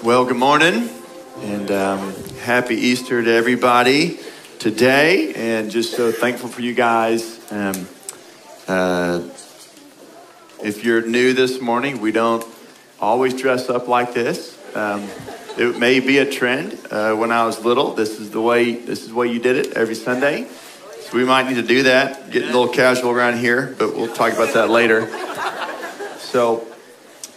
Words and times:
Well, 0.00 0.24
good 0.24 0.36
morning 0.36 0.88
and 1.40 1.72
um, 1.72 2.14
happy 2.42 2.76
Easter 2.76 3.20
to 3.20 3.32
everybody 3.32 4.20
today. 4.60 5.34
And 5.34 5.72
just 5.72 5.96
so 5.96 6.12
thankful 6.12 6.48
for 6.48 6.60
you 6.60 6.72
guys. 6.72 7.40
Um, 7.50 7.88
uh, 8.68 9.28
if 10.62 10.84
you're 10.84 11.04
new 11.04 11.32
this 11.32 11.60
morning, 11.60 12.00
we 12.00 12.12
don't 12.12 12.44
always 13.00 13.34
dress 13.34 13.68
up 13.68 13.88
like 13.88 14.14
this. 14.14 14.56
Um, 14.76 15.08
it 15.56 15.80
may 15.80 15.98
be 15.98 16.18
a 16.18 16.30
trend. 16.30 16.78
Uh, 16.92 17.16
when 17.16 17.32
I 17.32 17.44
was 17.44 17.64
little, 17.64 17.92
this 17.94 18.20
is 18.20 18.30
the 18.30 18.40
way 18.40 18.74
this 18.76 19.02
is 19.02 19.08
the 19.08 19.16
way 19.16 19.26
you 19.26 19.40
did 19.40 19.56
it 19.56 19.72
every 19.72 19.96
Sunday. 19.96 20.46
So 21.00 21.16
we 21.16 21.24
might 21.24 21.48
need 21.48 21.56
to 21.56 21.66
do 21.66 21.82
that. 21.82 22.30
Get 22.30 22.44
a 22.44 22.46
little 22.46 22.68
casual 22.68 23.10
around 23.10 23.38
here, 23.38 23.74
but 23.76 23.96
we'll 23.96 24.14
talk 24.14 24.32
about 24.32 24.54
that 24.54 24.70
later. 24.70 25.08
So 26.20 26.68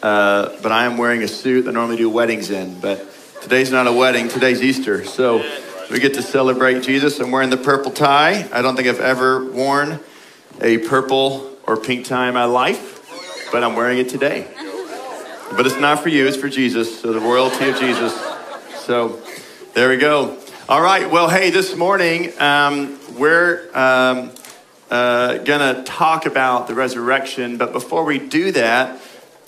uh, 0.01 0.55
but 0.61 0.71
I 0.71 0.85
am 0.85 0.97
wearing 0.97 1.23
a 1.23 1.27
suit 1.27 1.67
I 1.67 1.71
normally 1.71 1.97
do 1.97 2.09
weddings 2.09 2.49
in. 2.49 2.79
But 2.79 3.07
today's 3.41 3.71
not 3.71 3.87
a 3.87 3.93
wedding, 3.93 4.27
today's 4.27 4.61
Easter. 4.61 5.05
So 5.05 5.43
we 5.89 5.99
get 5.99 6.13
to 6.15 6.21
celebrate 6.21 6.83
Jesus. 6.83 7.19
I'm 7.19 7.31
wearing 7.31 7.49
the 7.49 7.57
purple 7.57 7.91
tie. 7.91 8.47
I 8.51 8.61
don't 8.61 8.75
think 8.75 8.87
I've 8.87 8.99
ever 8.99 9.45
worn 9.51 9.99
a 10.61 10.77
purple 10.79 11.57
or 11.67 11.77
pink 11.77 12.05
tie 12.05 12.27
in 12.27 12.33
my 12.33 12.45
life, 12.45 13.49
but 13.51 13.63
I'm 13.63 13.75
wearing 13.75 13.97
it 13.97 14.09
today. 14.09 14.47
But 15.55 15.65
it's 15.65 15.79
not 15.79 16.01
for 16.01 16.09
you, 16.09 16.27
it's 16.27 16.37
for 16.37 16.49
Jesus. 16.49 17.01
So 17.01 17.11
the 17.11 17.19
royalty 17.19 17.69
of 17.69 17.77
Jesus. 17.77 18.13
So 18.85 19.21
there 19.73 19.89
we 19.89 19.97
go. 19.97 20.37
All 20.69 20.81
right. 20.81 21.09
Well, 21.09 21.27
hey, 21.27 21.49
this 21.49 21.75
morning 21.75 22.31
um, 22.39 22.97
we're 23.17 23.69
um, 23.73 24.31
uh, 24.89 25.37
to 25.39 25.83
talk 25.85 26.25
about 26.25 26.67
the 26.67 26.73
resurrection. 26.73 27.57
But 27.57 27.73
before 27.73 28.05
we 28.05 28.19
do 28.19 28.51
that, 28.53 29.01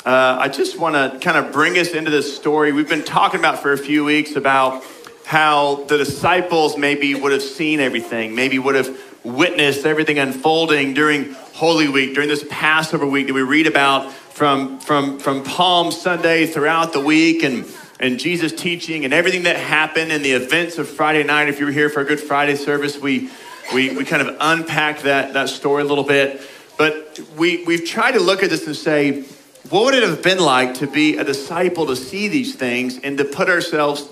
uh, 0.05 0.38
I 0.39 0.49
just 0.49 0.77
want 0.77 0.95
to 0.95 1.17
kind 1.20 1.38
of 1.38 1.53
bring 1.53 1.77
us 1.77 1.93
into 1.93 2.11
this 2.11 2.35
story. 2.35 2.73
We've 2.73 2.89
been 2.89 3.05
talking 3.05 3.39
about 3.39 3.59
for 3.59 3.71
a 3.71 3.77
few 3.77 4.03
weeks 4.03 4.35
about 4.35 4.84
how 5.23 5.85
the 5.85 5.97
disciples 5.97 6.77
maybe 6.77 7.16
would 7.16 7.31
have 7.31 7.41
seen 7.41 7.80
everything, 7.80 8.36
maybe 8.36 8.59
would 8.59 8.75
have 8.75 9.00
witnessed 9.23 9.86
everything 9.86 10.19
unfolding 10.19 10.94
during 10.94 11.31
Holy 11.53 11.88
Week, 11.88 12.14
during 12.14 12.27
this 12.27 12.45
Passover 12.50 13.05
week 13.05 13.27
that 13.27 13.33
we 13.33 13.44
read 13.44 13.66
about 13.66 14.11
from, 14.11 14.81
from, 14.81 15.19
from 15.19 15.42
Palm 15.44 15.89
Sunday 15.89 16.47
throughout 16.47 16.92
the 16.92 16.99
week 16.99 17.42
and, 17.42 17.66
and 18.02 18.20
Jesus 18.20 18.52
teaching 18.52 19.05
and 19.05 19.14
everything 19.14 19.44
that 19.44 19.55
happened 19.55 20.11
and 20.11 20.25
the 20.25 20.33
events 20.33 20.77
of 20.77 20.89
Friday 20.89 21.23
night. 21.23 21.47
If 21.47 21.61
you 21.61 21.66
were 21.66 21.72
here 21.72 21.89
for 21.89 22.02
a 22.02 22.05
Good 22.05 22.20
Friday 22.20 22.55
service, 22.55 22.97
we, 22.99 23.30
we, 23.73 23.95
we 23.95 24.03
kind 24.03 24.27
of 24.27 24.36
unpacked 24.42 25.03
that, 25.03 25.33
that 25.33 25.47
story 25.47 25.83
a 25.83 25.86
little 25.86 26.03
bit. 26.03 26.42
But 26.77 27.22
we, 27.38 27.64
we've 27.64 27.86
tried 27.86 28.14
to 28.14 28.20
look 28.20 28.44
at 28.44 28.49
this 28.49 28.67
and 28.67 28.75
say, 28.75 29.23
what 29.69 29.86
would 29.86 29.94
it 29.94 30.03
have 30.03 30.22
been 30.22 30.39
like 30.39 30.75
to 30.75 30.88
be 30.88 31.17
a 31.17 31.23
disciple 31.23 31.86
to 31.88 31.95
see 31.95 32.28
these 32.28 32.56
things 32.56 33.00
and 33.00 33.17
to 33.17 33.25
put 33.25 33.50
ourselves 33.50 34.08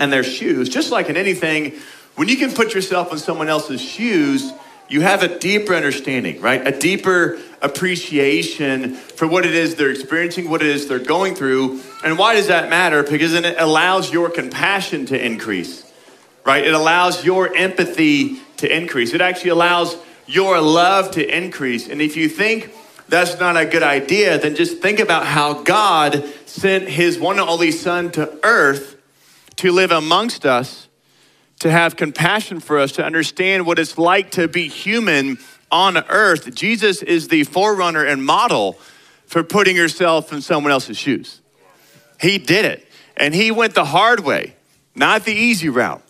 in 0.00 0.10
their 0.10 0.24
shoes? 0.24 0.68
Just 0.68 0.90
like 0.90 1.08
in 1.08 1.16
anything, 1.16 1.74
when 2.16 2.28
you 2.28 2.36
can 2.36 2.52
put 2.52 2.74
yourself 2.74 3.12
in 3.12 3.18
someone 3.18 3.48
else's 3.48 3.80
shoes, 3.80 4.52
you 4.88 5.02
have 5.02 5.22
a 5.22 5.38
deeper 5.38 5.74
understanding, 5.74 6.40
right? 6.40 6.66
A 6.66 6.76
deeper 6.76 7.38
appreciation 7.62 8.94
for 8.94 9.28
what 9.28 9.46
it 9.46 9.54
is 9.54 9.76
they're 9.76 9.90
experiencing, 9.90 10.50
what 10.50 10.62
it 10.62 10.68
is 10.68 10.88
they're 10.88 10.98
going 10.98 11.36
through. 11.36 11.80
And 12.04 12.18
why 12.18 12.34
does 12.34 12.48
that 12.48 12.68
matter? 12.68 13.04
Because 13.04 13.32
then 13.32 13.44
it 13.44 13.56
allows 13.60 14.12
your 14.12 14.28
compassion 14.28 15.06
to 15.06 15.24
increase, 15.24 15.88
right? 16.44 16.66
It 16.66 16.74
allows 16.74 17.24
your 17.24 17.54
empathy 17.54 18.40
to 18.56 18.76
increase. 18.76 19.14
It 19.14 19.20
actually 19.20 19.50
allows 19.50 19.96
your 20.26 20.60
love 20.60 21.12
to 21.12 21.36
increase. 21.36 21.88
And 21.88 22.02
if 22.02 22.16
you 22.16 22.28
think, 22.28 22.72
that's 23.10 23.38
not 23.38 23.56
a 23.56 23.66
good 23.66 23.82
idea, 23.82 24.38
then 24.38 24.54
just 24.54 24.78
think 24.78 25.00
about 25.00 25.26
how 25.26 25.62
God 25.62 26.24
sent 26.46 26.88
his 26.88 27.18
one 27.18 27.38
and 27.38 27.48
only 27.48 27.70
Son 27.70 28.10
to 28.12 28.38
earth 28.44 28.96
to 29.56 29.72
live 29.72 29.90
amongst 29.90 30.46
us, 30.46 30.88
to 31.58 31.70
have 31.70 31.96
compassion 31.96 32.60
for 32.60 32.78
us, 32.78 32.92
to 32.92 33.04
understand 33.04 33.66
what 33.66 33.78
it's 33.78 33.98
like 33.98 34.30
to 34.30 34.48
be 34.48 34.68
human 34.68 35.38
on 35.70 35.98
earth. 36.08 36.54
Jesus 36.54 37.02
is 37.02 37.28
the 37.28 37.44
forerunner 37.44 38.04
and 38.04 38.24
model 38.24 38.78
for 39.26 39.42
putting 39.42 39.76
yourself 39.76 40.32
in 40.32 40.40
someone 40.40 40.72
else's 40.72 40.96
shoes. 40.96 41.40
He 42.20 42.38
did 42.38 42.64
it, 42.64 42.86
and 43.16 43.34
he 43.34 43.50
went 43.50 43.74
the 43.74 43.84
hard 43.84 44.20
way, 44.20 44.56
not 44.94 45.24
the 45.24 45.34
easy 45.34 45.68
route. 45.68 46.02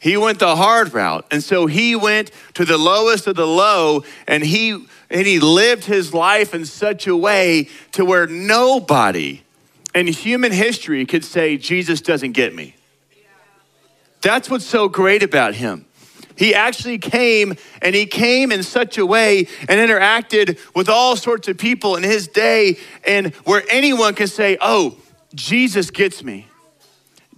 He 0.00 0.16
went 0.16 0.38
the 0.38 0.56
hard 0.56 0.94
route. 0.94 1.26
And 1.30 1.44
so 1.44 1.66
he 1.66 1.94
went 1.94 2.30
to 2.54 2.64
the 2.64 2.78
lowest 2.78 3.26
of 3.26 3.36
the 3.36 3.46
low 3.46 4.02
and 4.26 4.42
he 4.42 4.86
and 5.10 5.26
he 5.26 5.40
lived 5.40 5.84
his 5.84 6.14
life 6.14 6.54
in 6.54 6.64
such 6.64 7.06
a 7.06 7.16
way 7.16 7.68
to 7.92 8.04
where 8.04 8.26
nobody 8.26 9.42
in 9.94 10.06
human 10.06 10.52
history 10.52 11.04
could 11.04 11.24
say 11.24 11.56
Jesus 11.56 12.00
doesn't 12.00 12.32
get 12.32 12.54
me. 12.54 12.76
That's 14.22 14.48
what's 14.48 14.64
so 14.64 14.88
great 14.88 15.22
about 15.22 15.54
him. 15.54 15.84
He 16.36 16.54
actually 16.54 16.98
came 16.98 17.56
and 17.82 17.94
he 17.94 18.06
came 18.06 18.52
in 18.52 18.62
such 18.62 18.96
a 18.96 19.04
way 19.04 19.48
and 19.68 19.80
interacted 19.80 20.58
with 20.74 20.88
all 20.88 21.16
sorts 21.16 21.48
of 21.48 21.58
people 21.58 21.96
in 21.96 22.04
his 22.04 22.26
day 22.26 22.78
and 23.04 23.34
where 23.44 23.62
anyone 23.68 24.14
can 24.14 24.28
say, 24.28 24.56
"Oh, 24.62 24.96
Jesus 25.34 25.90
gets 25.90 26.24
me." 26.24 26.46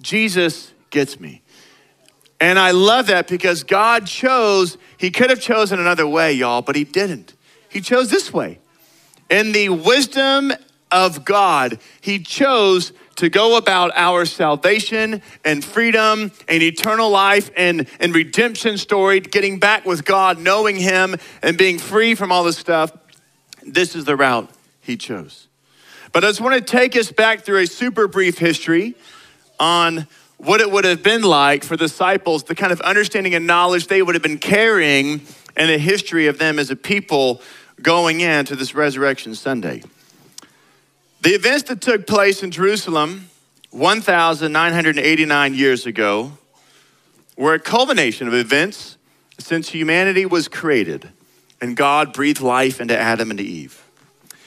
Jesus 0.01 0.72
gets 0.91 1.19
me. 1.19 1.43
And 2.42 2.58
I 2.58 2.72
love 2.72 3.06
that 3.06 3.28
because 3.28 3.62
God 3.62 4.08
chose, 4.08 4.76
He 4.97 5.12
could 5.12 5.30
have 5.30 5.41
chosen 5.41 5.78
another 5.78 6.08
way, 6.08 6.32
y'all, 6.32 6.60
but 6.60 6.75
He 6.75 6.82
didn't. 6.82 7.34
He 7.69 7.80
chose 7.80 8.10
this 8.10 8.32
way. 8.32 8.58
In 9.30 9.53
the 9.53 9.69
wisdom 9.69 10.53
of 10.91 11.25
God, 11.25 11.78
He 12.00 12.19
chose 12.19 12.92
to 13.14 13.28
go 13.28 13.56
about 13.56 13.92
our 13.94 14.25
salvation 14.25 15.22
and 15.44 15.64
freedom 15.64 16.32
and 16.48 16.62
eternal 16.64 17.10
life 17.10 17.48
and, 17.56 17.86
and 18.00 18.12
redemption 18.12 18.76
story, 18.76 19.20
getting 19.20 19.60
back 19.60 19.86
with 19.86 20.04
God, 20.04 20.41
knowing 20.41 20.74
Him, 20.74 21.14
and 21.42 21.56
being 21.56 21.78
free 21.78 22.16
from 22.16 22.32
all 22.32 22.42
this 22.42 22.59
stuff. 22.59 22.91
This 23.64 23.94
is 23.94 24.04
the 24.04 24.16
route 24.16 24.50
He 24.80 24.97
chose. 24.97 25.47
But 26.10 26.24
I 26.24 26.26
just 26.26 26.41
want 26.41 26.56
to 26.56 26.60
take 26.60 26.97
us 26.97 27.12
back 27.12 27.42
through 27.42 27.59
a 27.59 27.66
super 27.69 28.09
brief 28.09 28.38
history 28.38 28.97
on 29.60 30.09
what 30.42 30.60
it 30.60 30.69
would 30.72 30.84
have 30.84 31.04
been 31.04 31.22
like 31.22 31.62
for 31.62 31.76
the 31.76 31.84
disciples, 31.84 32.42
the 32.42 32.54
kind 32.56 32.72
of 32.72 32.80
understanding 32.80 33.32
and 33.32 33.47
knowledge 33.47 33.86
they 33.86 34.03
would 34.03 34.16
have 34.16 34.22
been 34.22 34.38
carrying 34.38 35.20
and 35.56 35.70
the 35.70 35.78
history 35.78 36.26
of 36.26 36.38
them 36.38 36.58
as 36.58 36.69
a 36.69 36.75
people 36.75 37.41
going 37.80 38.20
into 38.20 38.56
this 38.56 38.75
Resurrection 38.75 39.36
Sunday. 39.36 39.84
The 41.20 41.30
events 41.30 41.69
that 41.69 41.80
took 41.80 42.08
place 42.08 42.42
in 42.42 42.50
Jerusalem 42.50 43.30
1,989 43.70 45.54
years 45.54 45.86
ago 45.86 46.32
were 47.36 47.54
a 47.54 47.60
culmination 47.60 48.26
of 48.26 48.34
events 48.34 48.98
since 49.38 49.69
humanity 49.69 50.26
was 50.26 50.48
created 50.48 51.10
and 51.60 51.76
God 51.76 52.12
breathed 52.12 52.41
life 52.41 52.80
into 52.80 52.98
Adam 52.98 53.30
and 53.30 53.41
Eve. 53.41 53.80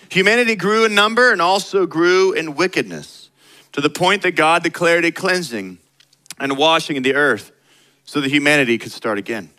Humanity 0.10 0.58
grew 0.58 0.84
in 0.84 0.94
number 0.94 1.32
and 1.32 1.42
also 1.42 1.86
grew 1.86 2.34
in 2.34 2.56
wickedness 2.56 3.30
to 3.72 3.80
the 3.80 3.90
point 3.90 4.24
that 4.24 4.32
God 4.32 4.62
declared 4.62 5.06
a 5.06 5.12
cleansing 5.14 5.78
and 6.40 6.58
washing 6.58 6.96
in 6.96 7.04
the 7.04 7.16
earth 7.16 7.52
so 8.04 8.22
that 8.22 8.30
humanity 8.30 8.78
could 8.78 8.92
start 8.92 9.18
again. 9.18 9.50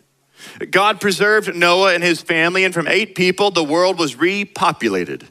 God 0.71 1.01
preserved 1.01 1.53
Noah 1.55 1.93
and 1.93 2.03
his 2.03 2.21
family, 2.21 2.63
and 2.63 2.73
from 2.73 2.87
eight 2.87 3.15
people, 3.15 3.51
the 3.51 3.63
world 3.63 3.99
was 3.99 4.15
repopulated. 4.15 5.27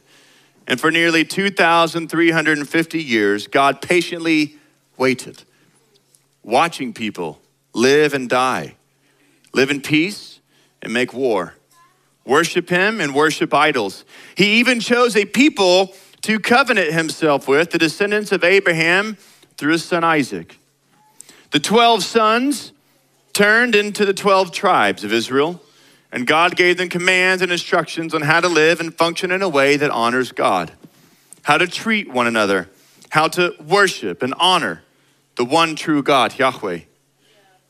And 0.67 0.79
for 0.79 0.91
nearly 0.91 1.23
2,350 1.23 3.01
years, 3.01 3.47
God 3.47 3.81
patiently 3.81 4.57
waited, 4.97 5.43
watching 6.43 6.93
people 6.93 7.39
live 7.73 8.13
and 8.13 8.29
die, 8.29 8.75
live 9.53 9.71
in 9.71 9.81
peace 9.81 10.41
and 10.81 10.91
make 10.91 11.13
war, 11.13 11.53
worship 12.25 12.69
Him 12.69 12.99
and 12.99 13.15
worship 13.15 13.53
idols. 13.53 14.03
He 14.35 14.59
even 14.59 14.81
chose 14.81 15.15
a 15.15 15.23
people 15.23 15.93
to 16.23 16.39
covenant 16.39 16.91
Himself 16.91 17.47
with, 17.47 17.71
the 17.71 17.77
descendants 17.77 18.33
of 18.33 18.43
Abraham 18.43 19.17
through 19.57 19.71
his 19.71 19.85
son 19.85 20.03
Isaac. 20.03 20.59
The 21.51 21.59
12 21.59 22.03
sons 22.03 22.73
turned 23.33 23.75
into 23.75 24.05
the 24.05 24.13
12 24.13 24.51
tribes 24.51 25.03
of 25.03 25.13
Israel, 25.13 25.61
and 26.11 26.27
God 26.27 26.55
gave 26.55 26.77
them 26.77 26.89
commands 26.89 27.41
and 27.41 27.51
instructions 27.51 28.13
on 28.13 28.21
how 28.21 28.41
to 28.41 28.47
live 28.47 28.79
and 28.79 28.93
function 28.93 29.31
in 29.31 29.41
a 29.41 29.49
way 29.49 29.77
that 29.77 29.89
honors 29.91 30.31
God, 30.31 30.71
how 31.43 31.57
to 31.57 31.67
treat 31.67 32.11
one 32.11 32.27
another, 32.27 32.69
how 33.09 33.27
to 33.29 33.53
worship 33.65 34.21
and 34.23 34.33
honor 34.37 34.83
the 35.35 35.45
one 35.45 35.75
true 35.75 36.03
God, 36.03 36.37
Yahweh. 36.37 36.79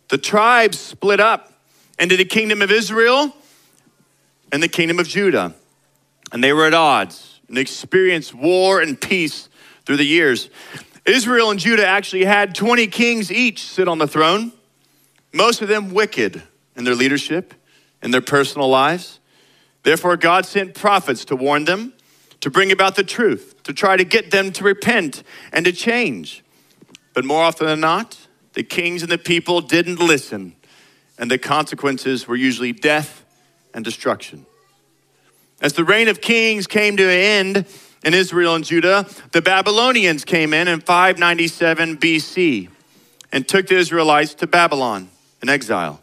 The 0.07 0.17
tribes 0.17 0.79
split 0.79 1.19
up 1.19 1.53
into 1.99 2.15
the 2.15 2.25
kingdom 2.25 2.61
of 2.61 2.71
Israel 2.71 3.35
and 4.51 4.63
the 4.63 4.67
kingdom 4.67 4.99
of 4.99 5.07
Judah, 5.07 5.53
and 6.31 6.43
they 6.43 6.53
were 6.53 6.65
at 6.65 6.73
odds 6.73 7.41
and 7.47 7.57
experienced 7.57 8.33
war 8.33 8.81
and 8.81 8.99
peace 8.99 9.49
through 9.85 9.97
the 9.97 10.05
years. 10.05 10.49
Israel 11.07 11.51
and 11.51 11.59
Judah 11.59 11.87
actually 11.87 12.25
had 12.25 12.53
20 12.53 12.87
kings 12.87 13.31
each 13.31 13.63
sit 13.63 13.87
on 13.87 13.97
the 13.97 14.07
throne, 14.07 14.51
most 15.33 15.61
of 15.61 15.69
them 15.69 15.93
wicked 15.93 16.43
in 16.75 16.83
their 16.83 16.95
leadership, 16.95 17.53
in 18.03 18.11
their 18.11 18.21
personal 18.21 18.67
lives. 18.67 19.19
Therefore, 19.83 20.17
God 20.17 20.45
sent 20.45 20.75
prophets 20.75 21.23
to 21.25 21.35
warn 21.35 21.63
them, 21.63 21.93
to 22.41 22.49
bring 22.49 22.73
about 22.73 22.95
the 22.95 23.05
truth, 23.05 23.63
to 23.63 23.73
try 23.73 23.95
to 23.95 24.03
get 24.03 24.31
them 24.31 24.51
to 24.51 24.65
repent 24.65 25.23
and 25.53 25.65
to 25.65 25.71
change. 25.71 26.43
But 27.13 27.23
more 27.23 27.41
often 27.41 27.67
than 27.67 27.79
not, 27.79 28.27
the 28.53 28.63
kings 28.63 29.01
and 29.01 29.11
the 29.11 29.17
people 29.17 29.61
didn't 29.61 29.99
listen, 29.99 30.55
and 31.17 31.31
the 31.31 31.37
consequences 31.37 32.27
were 32.27 32.35
usually 32.35 32.73
death 32.73 33.23
and 33.73 33.85
destruction. 33.85 34.45
As 35.61 35.73
the 35.73 35.85
reign 35.85 36.09
of 36.09 36.19
kings 36.19 36.67
came 36.67 36.97
to 36.97 37.03
an 37.03 37.09
end 37.09 37.65
in 38.03 38.13
Israel 38.13 38.55
and 38.55 38.63
Judah, 38.63 39.07
the 39.31 39.41
Babylonians 39.41 40.23
came 40.23 40.53
in 40.53 40.67
in 40.67 40.81
597 40.81 41.97
BC 41.97 42.69
and 43.31 43.47
took 43.47 43.67
the 43.67 43.77
Israelites 43.77 44.33
to 44.35 44.47
Babylon 44.47 45.09
in 45.41 45.49
exile. 45.49 46.01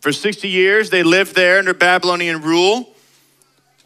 For 0.00 0.12
60 0.12 0.48
years, 0.48 0.90
they 0.90 1.02
lived 1.02 1.34
there 1.34 1.58
under 1.58 1.74
Babylonian 1.74 2.40
rule. 2.40 2.94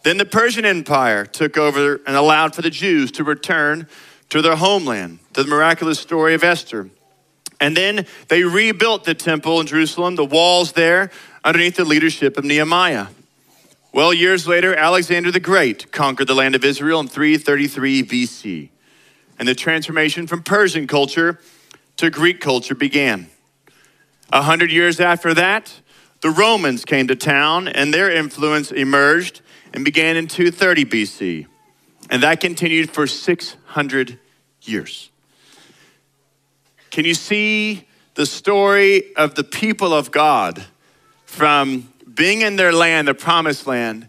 Then 0.05 0.17
the 0.17 0.25
Persian 0.25 0.65
Empire 0.65 1.27
took 1.27 1.57
over 1.57 2.01
and 2.07 2.17
allowed 2.17 2.55
for 2.55 2.63
the 2.63 2.71
Jews 2.71 3.11
to 3.13 3.25
return 3.25 3.89
to 4.31 4.41
their 4.41 4.57
homeland, 4.57 5.19
to 5.33 5.43
the 5.43 5.49
miraculous 5.49 5.99
story 5.99 6.35
of 6.35 6.45
Esther. 6.45 6.89
And 7.61 7.77
then 7.77 8.07
they 8.29 8.45
rebuilt 8.45 9.05
the 9.05 9.15
temple 9.15 9.61
in 9.61 9.67
Jerusalem, 9.67 10.17
the 10.17 10.25
walls 10.25 10.73
there, 10.73 11.11
underneath 11.43 11.77
the 11.77 11.85
leadership 11.85 12.37
of 12.37 12.45
Nehemiah. 12.45 13.07
Well, 13.95 14.13
years 14.13 14.49
later, 14.49 14.75
Alexander 14.75 15.31
the 15.31 15.39
Great 15.39 15.93
conquered 15.93 16.27
the 16.27 16.35
land 16.35 16.57
of 16.57 16.65
Israel 16.65 16.99
in 16.99 17.07
333 17.07 18.03
BC. 18.03 18.69
And 19.39 19.47
the 19.47 19.55
transformation 19.55 20.27
from 20.27 20.43
Persian 20.43 20.89
culture 20.89 21.39
to 21.99 22.11
Greek 22.11 22.41
culture 22.41 22.75
began. 22.75 23.29
A 24.33 24.43
hundred 24.43 24.73
years 24.73 24.99
after 24.99 25.33
that, 25.35 25.81
the 26.23 26.31
Romans 26.31 26.85
came 26.85 27.07
to 27.07 27.15
town 27.15 27.69
and 27.69 27.95
their 27.95 28.11
influence 28.11 28.73
emerged 28.73 29.43
and 29.73 29.85
began 29.85 30.17
in 30.17 30.27
230 30.27 30.85
BC. 30.87 31.47
And 32.11 32.21
that 32.25 32.41
continued 32.41 32.91
for 32.91 33.07
600 33.07 34.19
years. 34.63 35.13
Can 36.91 37.05
you 37.05 37.15
see 37.15 37.87
the 38.17 38.27
story 38.27 39.15
of 39.15 39.37
the 39.37 39.45
people 39.45 39.95
of 39.95 40.11
God 40.11 40.65
from 41.27 41.94
being 42.15 42.43
in 42.43 42.57
their 42.57 42.73
land, 42.73 43.09
the 43.09 43.15
promised 43.15 43.67
land, 43.67 44.09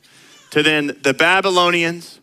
to 0.52 0.64
then 0.64 0.98
the 1.02 1.14
Babylonians? 1.14 2.20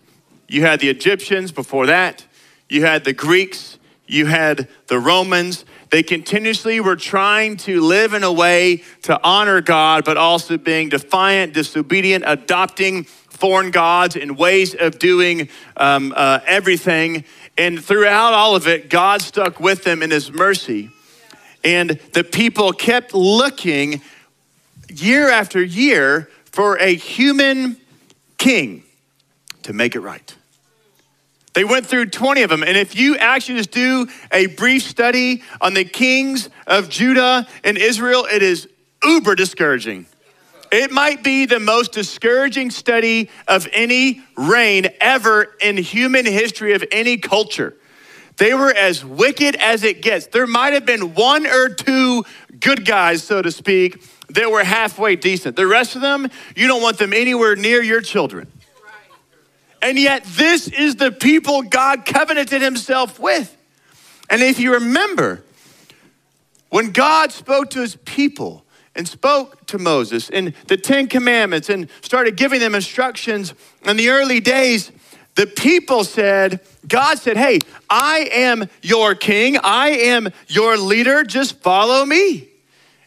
You 0.48 0.62
had 0.62 0.80
the 0.80 0.88
Egyptians 0.88 1.52
before 1.52 1.86
that, 1.86 2.26
you 2.68 2.84
had 2.84 3.04
the 3.04 3.12
Greeks, 3.12 3.78
you 4.06 4.26
had 4.26 4.68
the 4.88 4.98
Romans. 4.98 5.64
They 5.90 6.02
continuously 6.02 6.80
were 6.80 6.96
trying 6.96 7.56
to 7.58 7.80
live 7.80 8.14
in 8.14 8.22
a 8.22 8.32
way 8.32 8.82
to 9.02 9.20
honor 9.22 9.60
God, 9.60 10.04
but 10.04 10.16
also 10.16 10.56
being 10.56 10.88
defiant, 10.88 11.52
disobedient, 11.52 12.24
adopting 12.26 13.04
foreign 13.04 13.70
gods 13.70 14.16
and 14.16 14.38
ways 14.38 14.74
of 14.74 14.98
doing 14.98 15.48
um, 15.76 16.12
uh, 16.16 16.40
everything. 16.46 17.24
And 17.58 17.82
throughout 17.82 18.32
all 18.32 18.54
of 18.54 18.66
it, 18.66 18.88
God 18.88 19.20
stuck 19.20 19.60
with 19.60 19.84
them 19.84 20.02
in 20.02 20.10
His 20.10 20.32
mercy. 20.32 20.90
And 21.64 21.90
the 22.12 22.24
people 22.24 22.72
kept 22.72 23.14
looking 23.14 24.00
year 24.92 25.30
after 25.30 25.62
year 25.62 26.28
for 26.44 26.78
a 26.78 26.94
human 26.94 27.76
king 28.38 28.82
to 29.62 29.72
make 29.72 29.94
it 29.94 30.00
right. 30.00 30.34
They 31.54 31.64
went 31.64 31.86
through 31.86 32.06
20 32.06 32.42
of 32.42 32.50
them. 32.50 32.62
And 32.62 32.76
if 32.76 32.96
you 32.96 33.16
actually 33.16 33.58
just 33.58 33.72
do 33.72 34.08
a 34.32 34.46
brief 34.46 34.82
study 34.82 35.42
on 35.60 35.74
the 35.74 35.84
kings 35.84 36.48
of 36.66 36.88
Judah 36.88 37.46
and 37.62 37.76
Israel, 37.76 38.26
it 38.30 38.42
is 38.42 38.68
uber 39.04 39.34
discouraging. 39.34 40.06
It 40.70 40.90
might 40.90 41.22
be 41.22 41.44
the 41.44 41.60
most 41.60 41.92
discouraging 41.92 42.70
study 42.70 43.28
of 43.46 43.68
any 43.72 44.22
reign 44.36 44.86
ever 45.00 45.54
in 45.60 45.76
human 45.76 46.24
history 46.24 46.72
of 46.72 46.82
any 46.90 47.18
culture. 47.18 47.76
They 48.38 48.54
were 48.54 48.72
as 48.72 49.04
wicked 49.04 49.56
as 49.56 49.84
it 49.84 50.00
gets. 50.00 50.28
There 50.28 50.46
might 50.46 50.72
have 50.72 50.86
been 50.86 51.14
one 51.14 51.46
or 51.46 51.68
two 51.68 52.24
good 52.58 52.86
guys, 52.86 53.22
so 53.22 53.42
to 53.42 53.50
speak, 53.50 54.02
that 54.34 54.50
were 54.50 54.64
halfway 54.64 55.16
decent. 55.16 55.56
The 55.56 55.66
rest 55.66 55.94
of 55.96 56.02
them, 56.02 56.28
you 56.56 56.66
don't 56.66 56.82
want 56.82 56.98
them 56.98 57.12
anywhere 57.12 57.56
near 57.56 57.82
your 57.82 58.00
children. 58.00 58.50
And 59.80 59.98
yet, 59.98 60.24
this 60.24 60.68
is 60.68 60.96
the 60.96 61.10
people 61.10 61.62
God 61.62 62.04
covenanted 62.04 62.62
himself 62.62 63.18
with. 63.18 63.56
And 64.30 64.40
if 64.40 64.60
you 64.60 64.74
remember, 64.74 65.42
when 66.70 66.92
God 66.92 67.32
spoke 67.32 67.70
to 67.70 67.80
his 67.80 67.96
people 67.96 68.64
and 68.94 69.08
spoke 69.08 69.66
to 69.66 69.78
Moses 69.78 70.30
in 70.30 70.54
the 70.68 70.76
Ten 70.76 71.08
Commandments 71.08 71.68
and 71.68 71.88
started 72.00 72.36
giving 72.36 72.60
them 72.60 72.74
instructions 72.74 73.54
in 73.84 73.96
the 73.96 74.10
early 74.10 74.38
days, 74.38 74.92
the 75.34 75.46
people 75.46 76.04
said, 76.04 76.60
God 76.86 77.18
said, 77.18 77.36
Hey, 77.36 77.58
I 77.90 78.28
am 78.32 78.68
your 78.82 79.14
king, 79.14 79.58
I 79.58 79.90
am 79.90 80.28
your 80.46 80.76
leader, 80.76 81.24
just 81.24 81.58
follow 81.58 82.04
me. 82.04 82.51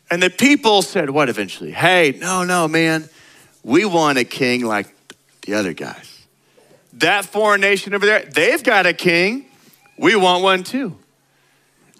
And 0.09 0.21
the 0.21 0.29
people 0.29 0.81
said, 0.81 1.09
What 1.09 1.29
eventually? 1.29 1.71
Hey, 1.71 2.17
no, 2.19 2.43
no, 2.43 2.67
man, 2.67 3.09
we 3.63 3.85
want 3.85 4.17
a 4.17 4.23
king 4.23 4.65
like 4.65 4.93
the 5.41 5.55
other 5.55 5.73
guys. 5.73 6.25
That 6.93 7.25
foreign 7.25 7.61
nation 7.61 7.93
over 7.93 8.05
there, 8.05 8.23
they've 8.25 8.63
got 8.63 8.85
a 8.85 8.93
king. 8.93 9.45
We 9.97 10.15
want 10.15 10.43
one 10.43 10.63
too. 10.63 10.97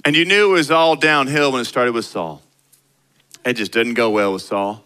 And 0.04 0.16
you 0.16 0.26
knew 0.26 0.52
it 0.52 0.54
was 0.54 0.72
all 0.72 0.96
downhill 0.96 1.52
when 1.52 1.62
it 1.62 1.66
started 1.66 1.94
with 1.94 2.06
Saul. 2.06 2.42
It 3.44 3.54
just 3.54 3.72
didn't 3.72 3.96
go 3.96 4.10
well 4.10 4.34
with 4.34 4.44
Saul. 4.44 4.84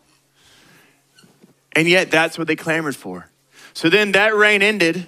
And 1.74 1.88
yet, 1.88 2.10
that's 2.10 2.38
what 2.38 2.48
they 2.48 2.56
clamored 2.56 2.96
for. 2.96 3.30
So 3.74 3.90
then 3.90 4.14
that 4.14 4.36
reign 4.36 4.62
ended, 4.62 5.08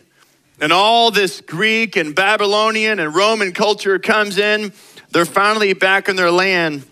and 0.59 0.71
all 0.71 1.11
this 1.11 1.41
Greek 1.41 1.95
and 1.95 2.13
Babylonian 2.13 2.99
and 2.99 3.15
Roman 3.15 3.51
culture 3.51 3.97
comes 3.99 4.37
in. 4.37 4.71
They're 5.09 5.25
finally 5.25 5.73
back 5.73 6.07
in 6.07 6.15
their 6.15 6.31
land. 6.31 6.85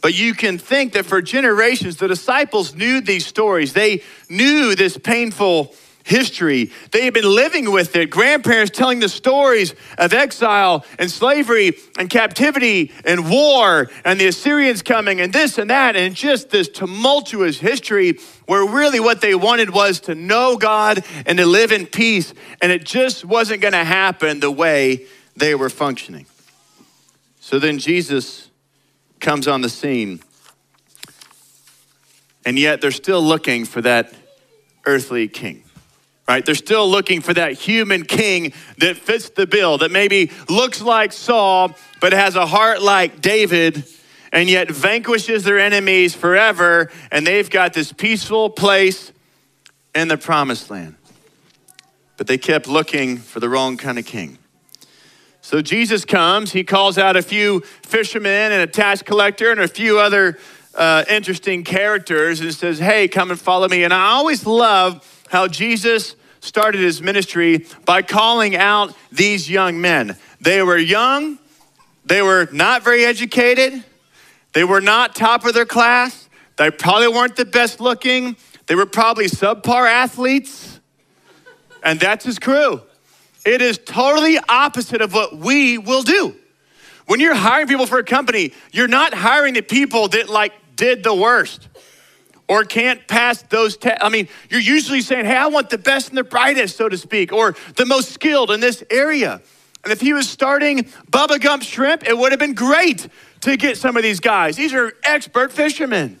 But 0.00 0.18
you 0.18 0.34
can 0.34 0.58
think 0.58 0.92
that 0.92 1.06
for 1.06 1.20
generations, 1.20 1.96
the 1.96 2.08
disciples 2.08 2.74
knew 2.74 3.00
these 3.00 3.26
stories. 3.26 3.72
They 3.72 4.02
knew 4.28 4.74
this 4.74 4.96
painful 4.96 5.74
history. 6.08 6.70
They 6.90 7.04
had 7.04 7.14
been 7.14 7.28
living 7.28 7.70
with 7.70 7.94
it. 7.94 8.08
Grandparents 8.08 8.76
telling 8.76 9.00
the 9.00 9.08
stories 9.08 9.74
of 9.98 10.14
exile 10.14 10.84
and 10.98 11.10
slavery 11.10 11.74
and 11.98 12.08
captivity 12.08 12.92
and 13.04 13.30
war 13.30 13.90
and 14.04 14.18
the 14.18 14.26
Assyrians 14.26 14.82
coming 14.82 15.20
and 15.20 15.32
this 15.32 15.58
and 15.58 15.68
that 15.70 15.96
and 15.96 16.14
just 16.14 16.50
this 16.50 16.68
tumultuous 16.68 17.58
history 17.58 18.18
where 18.46 18.66
really 18.66 19.00
what 19.00 19.20
they 19.20 19.34
wanted 19.34 19.70
was 19.70 20.00
to 20.00 20.14
know 20.14 20.56
God 20.56 21.04
and 21.26 21.36
to 21.38 21.44
live 21.44 21.72
in 21.72 21.86
peace. 21.86 22.32
And 22.62 22.72
it 22.72 22.84
just 22.84 23.24
wasn't 23.24 23.60
going 23.60 23.74
to 23.74 23.84
happen 23.84 24.40
the 24.40 24.50
way 24.50 25.06
they 25.36 25.54
were 25.54 25.70
functioning. 25.70 26.26
So 27.40 27.58
then 27.58 27.78
Jesus 27.78 28.47
comes 29.20 29.48
on 29.48 29.60
the 29.60 29.68
scene. 29.68 30.20
And 32.44 32.58
yet 32.58 32.80
they're 32.80 32.90
still 32.90 33.22
looking 33.22 33.64
for 33.64 33.82
that 33.82 34.14
earthly 34.86 35.28
king 35.28 35.64
right? 36.28 36.44
They're 36.44 36.54
still 36.54 36.88
looking 36.88 37.22
for 37.22 37.32
that 37.34 37.54
human 37.54 38.04
king 38.04 38.52
that 38.76 38.98
fits 38.98 39.30
the 39.30 39.46
bill, 39.46 39.78
that 39.78 39.90
maybe 39.90 40.30
looks 40.48 40.82
like 40.82 41.12
Saul, 41.12 41.74
but 42.00 42.12
has 42.12 42.36
a 42.36 42.46
heart 42.46 42.82
like 42.82 43.22
David, 43.22 43.84
and 44.30 44.48
yet 44.48 44.70
vanquishes 44.70 45.42
their 45.44 45.58
enemies 45.58 46.14
forever, 46.14 46.90
and 47.10 47.26
they've 47.26 47.48
got 47.48 47.72
this 47.72 47.92
peaceful 47.92 48.50
place 48.50 49.10
in 49.94 50.08
the 50.08 50.18
promised 50.18 50.70
land. 50.70 50.96
But 52.18 52.26
they 52.26 52.36
kept 52.36 52.68
looking 52.68 53.16
for 53.16 53.40
the 53.40 53.48
wrong 53.48 53.78
kind 53.78 53.98
of 53.98 54.04
king. 54.04 54.36
So 55.48 55.62
Jesus 55.62 56.04
comes, 56.04 56.52
he 56.52 56.62
calls 56.62 56.98
out 56.98 57.16
a 57.16 57.22
few 57.22 57.60
fishermen 57.60 58.52
and 58.52 58.60
a 58.60 58.66
tax 58.66 59.00
collector 59.00 59.50
and 59.50 59.58
a 59.60 59.66
few 59.66 59.98
other 59.98 60.38
uh, 60.74 61.06
interesting 61.08 61.64
characters 61.64 62.42
and 62.42 62.52
says, 62.52 62.78
Hey, 62.78 63.08
come 63.08 63.30
and 63.30 63.40
follow 63.40 63.66
me. 63.66 63.82
And 63.82 63.94
I 63.94 64.10
always 64.10 64.44
love 64.44 65.24
how 65.30 65.48
Jesus 65.48 66.16
started 66.40 66.82
his 66.82 67.00
ministry 67.00 67.64
by 67.86 68.02
calling 68.02 68.56
out 68.56 68.94
these 69.10 69.48
young 69.48 69.80
men. 69.80 70.18
They 70.38 70.62
were 70.62 70.76
young, 70.76 71.38
they 72.04 72.20
were 72.20 72.50
not 72.52 72.84
very 72.84 73.06
educated, 73.06 73.82
they 74.52 74.64
were 74.64 74.82
not 74.82 75.14
top 75.14 75.46
of 75.46 75.54
their 75.54 75.64
class, 75.64 76.28
they 76.58 76.70
probably 76.70 77.08
weren't 77.08 77.36
the 77.36 77.46
best 77.46 77.80
looking, 77.80 78.36
they 78.66 78.74
were 78.74 78.84
probably 78.84 79.28
subpar 79.28 79.88
athletes, 79.88 80.78
and 81.82 81.98
that's 81.98 82.26
his 82.26 82.38
crew. 82.38 82.82
It 83.48 83.62
is 83.62 83.78
totally 83.78 84.38
opposite 84.46 85.00
of 85.00 85.14
what 85.14 85.36
we 85.36 85.78
will 85.78 86.02
do. 86.02 86.36
When 87.06 87.18
you're 87.18 87.34
hiring 87.34 87.66
people 87.66 87.86
for 87.86 87.98
a 87.98 88.04
company, 88.04 88.52
you're 88.72 88.88
not 88.88 89.14
hiring 89.14 89.54
the 89.54 89.62
people 89.62 90.08
that 90.08 90.28
like 90.28 90.52
did 90.76 91.02
the 91.02 91.14
worst 91.14 91.66
or 92.46 92.64
can't 92.64 93.08
pass 93.08 93.40
those 93.42 93.78
tests. 93.78 94.04
I 94.04 94.10
mean, 94.10 94.28
you're 94.50 94.60
usually 94.60 95.00
saying, 95.00 95.24
hey, 95.24 95.36
I 95.36 95.46
want 95.46 95.70
the 95.70 95.78
best 95.78 96.10
and 96.10 96.18
the 96.18 96.24
brightest, 96.24 96.76
so 96.76 96.90
to 96.90 96.98
speak, 96.98 97.32
or 97.32 97.56
the 97.76 97.86
most 97.86 98.12
skilled 98.12 98.50
in 98.50 98.60
this 98.60 98.84
area. 98.90 99.40
And 99.82 99.92
if 99.92 100.02
he 100.02 100.12
was 100.12 100.28
starting 100.28 100.84
Bubba 101.10 101.40
Gump 101.40 101.62
Shrimp, 101.62 102.06
it 102.06 102.16
would 102.16 102.32
have 102.32 102.38
been 102.38 102.54
great 102.54 103.08
to 103.40 103.56
get 103.56 103.78
some 103.78 103.96
of 103.96 104.02
these 104.02 104.20
guys. 104.20 104.56
These 104.56 104.74
are 104.74 104.92
expert 105.04 105.52
fishermen. 105.52 106.20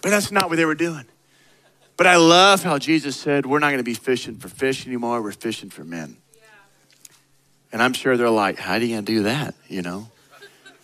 But 0.00 0.08
that's 0.08 0.32
not 0.32 0.48
what 0.48 0.56
they 0.56 0.64
were 0.64 0.74
doing. 0.74 1.04
But 1.98 2.06
I 2.06 2.16
love 2.16 2.62
how 2.62 2.78
Jesus 2.78 3.14
said, 3.14 3.44
we're 3.44 3.58
not 3.58 3.68
going 3.68 3.78
to 3.78 3.84
be 3.84 3.92
fishing 3.92 4.36
for 4.36 4.48
fish 4.48 4.86
anymore, 4.86 5.20
we're 5.20 5.32
fishing 5.32 5.68
for 5.68 5.84
men. 5.84 6.16
And 7.72 7.82
I'm 7.82 7.94
sure 7.94 8.16
they're 8.16 8.30
like, 8.30 8.58
how 8.58 8.78
do 8.78 8.86
you 8.86 9.00
do 9.02 9.22
that, 9.22 9.54
you 9.68 9.82
know? 9.82 10.08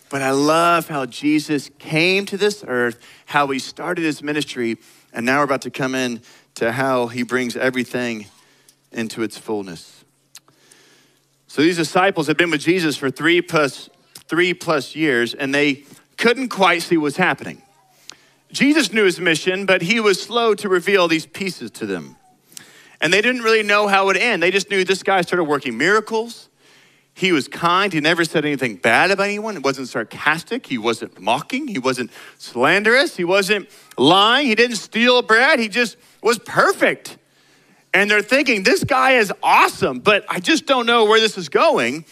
But 0.09 0.23
I 0.23 0.31
love 0.31 0.87
how 0.87 1.05
Jesus 1.05 1.69
came 1.77 2.25
to 2.25 2.37
this 2.37 2.63
earth, 2.67 2.99
how 3.27 3.47
he 3.47 3.59
started 3.59 4.03
his 4.03 4.23
ministry, 4.23 4.77
and 5.13 5.25
now 5.25 5.37
we're 5.37 5.43
about 5.43 5.61
to 5.63 5.71
come 5.71 5.93
in 5.93 6.21
to 6.55 6.71
how 6.71 7.07
he 7.07 7.21
brings 7.21 7.55
everything 7.55 8.25
into 8.91 9.21
its 9.21 9.37
fullness. 9.37 10.03
So 11.47 11.61
these 11.61 11.77
disciples 11.77 12.27
had 12.27 12.37
been 12.37 12.49
with 12.49 12.61
Jesus 12.61 12.97
for 12.97 13.11
three 13.11 13.41
plus 13.41 13.89
three 14.27 14.53
plus 14.53 14.95
years, 14.95 15.33
and 15.33 15.53
they 15.53 15.83
couldn't 16.17 16.49
quite 16.49 16.83
see 16.83 16.97
what's 16.97 17.17
happening. 17.17 17.61
Jesus 18.51 18.91
knew 18.91 19.05
his 19.05 19.19
mission, 19.19 19.65
but 19.65 19.81
he 19.81 19.99
was 19.99 20.21
slow 20.21 20.53
to 20.55 20.69
reveal 20.69 21.07
these 21.07 21.25
pieces 21.25 21.71
to 21.71 21.85
them. 21.85 22.15
And 23.01 23.13
they 23.13 23.21
didn't 23.21 23.41
really 23.41 23.63
know 23.63 23.87
how 23.87 24.03
it 24.03 24.05
would 24.07 24.17
end. 24.17 24.43
They 24.43 24.51
just 24.51 24.69
knew 24.69 24.83
this 24.83 25.03
guy 25.03 25.21
started 25.21 25.45
working 25.45 25.77
miracles. 25.77 26.48
He 27.19 27.33
was 27.33 27.49
kind. 27.49 27.91
He 27.91 27.99
never 27.99 28.23
said 28.23 28.45
anything 28.45 28.77
bad 28.77 29.11
about 29.11 29.25
anyone. 29.25 29.55
He 29.55 29.59
wasn't 29.59 29.89
sarcastic. 29.89 30.65
He 30.65 30.77
wasn't 30.77 31.19
mocking. 31.19 31.67
He 31.67 31.77
wasn't 31.77 32.11
slanderous. 32.37 33.17
He 33.17 33.25
wasn't 33.25 33.69
lying. 33.97 34.47
He 34.47 34.55
didn't 34.55 34.77
steal 34.77 35.21
bread. 35.21 35.59
He 35.59 35.67
just 35.67 35.97
was 36.23 36.39
perfect. 36.39 37.17
And 37.93 38.09
they're 38.09 38.21
thinking, 38.21 38.63
this 38.63 38.85
guy 38.85 39.17
is 39.17 39.33
awesome, 39.43 39.99
but 39.99 40.23
I 40.29 40.39
just 40.39 40.65
don't 40.65 40.85
know 40.85 41.03
where 41.03 41.19
this 41.19 41.37
is 41.37 41.49
going. 41.49 42.05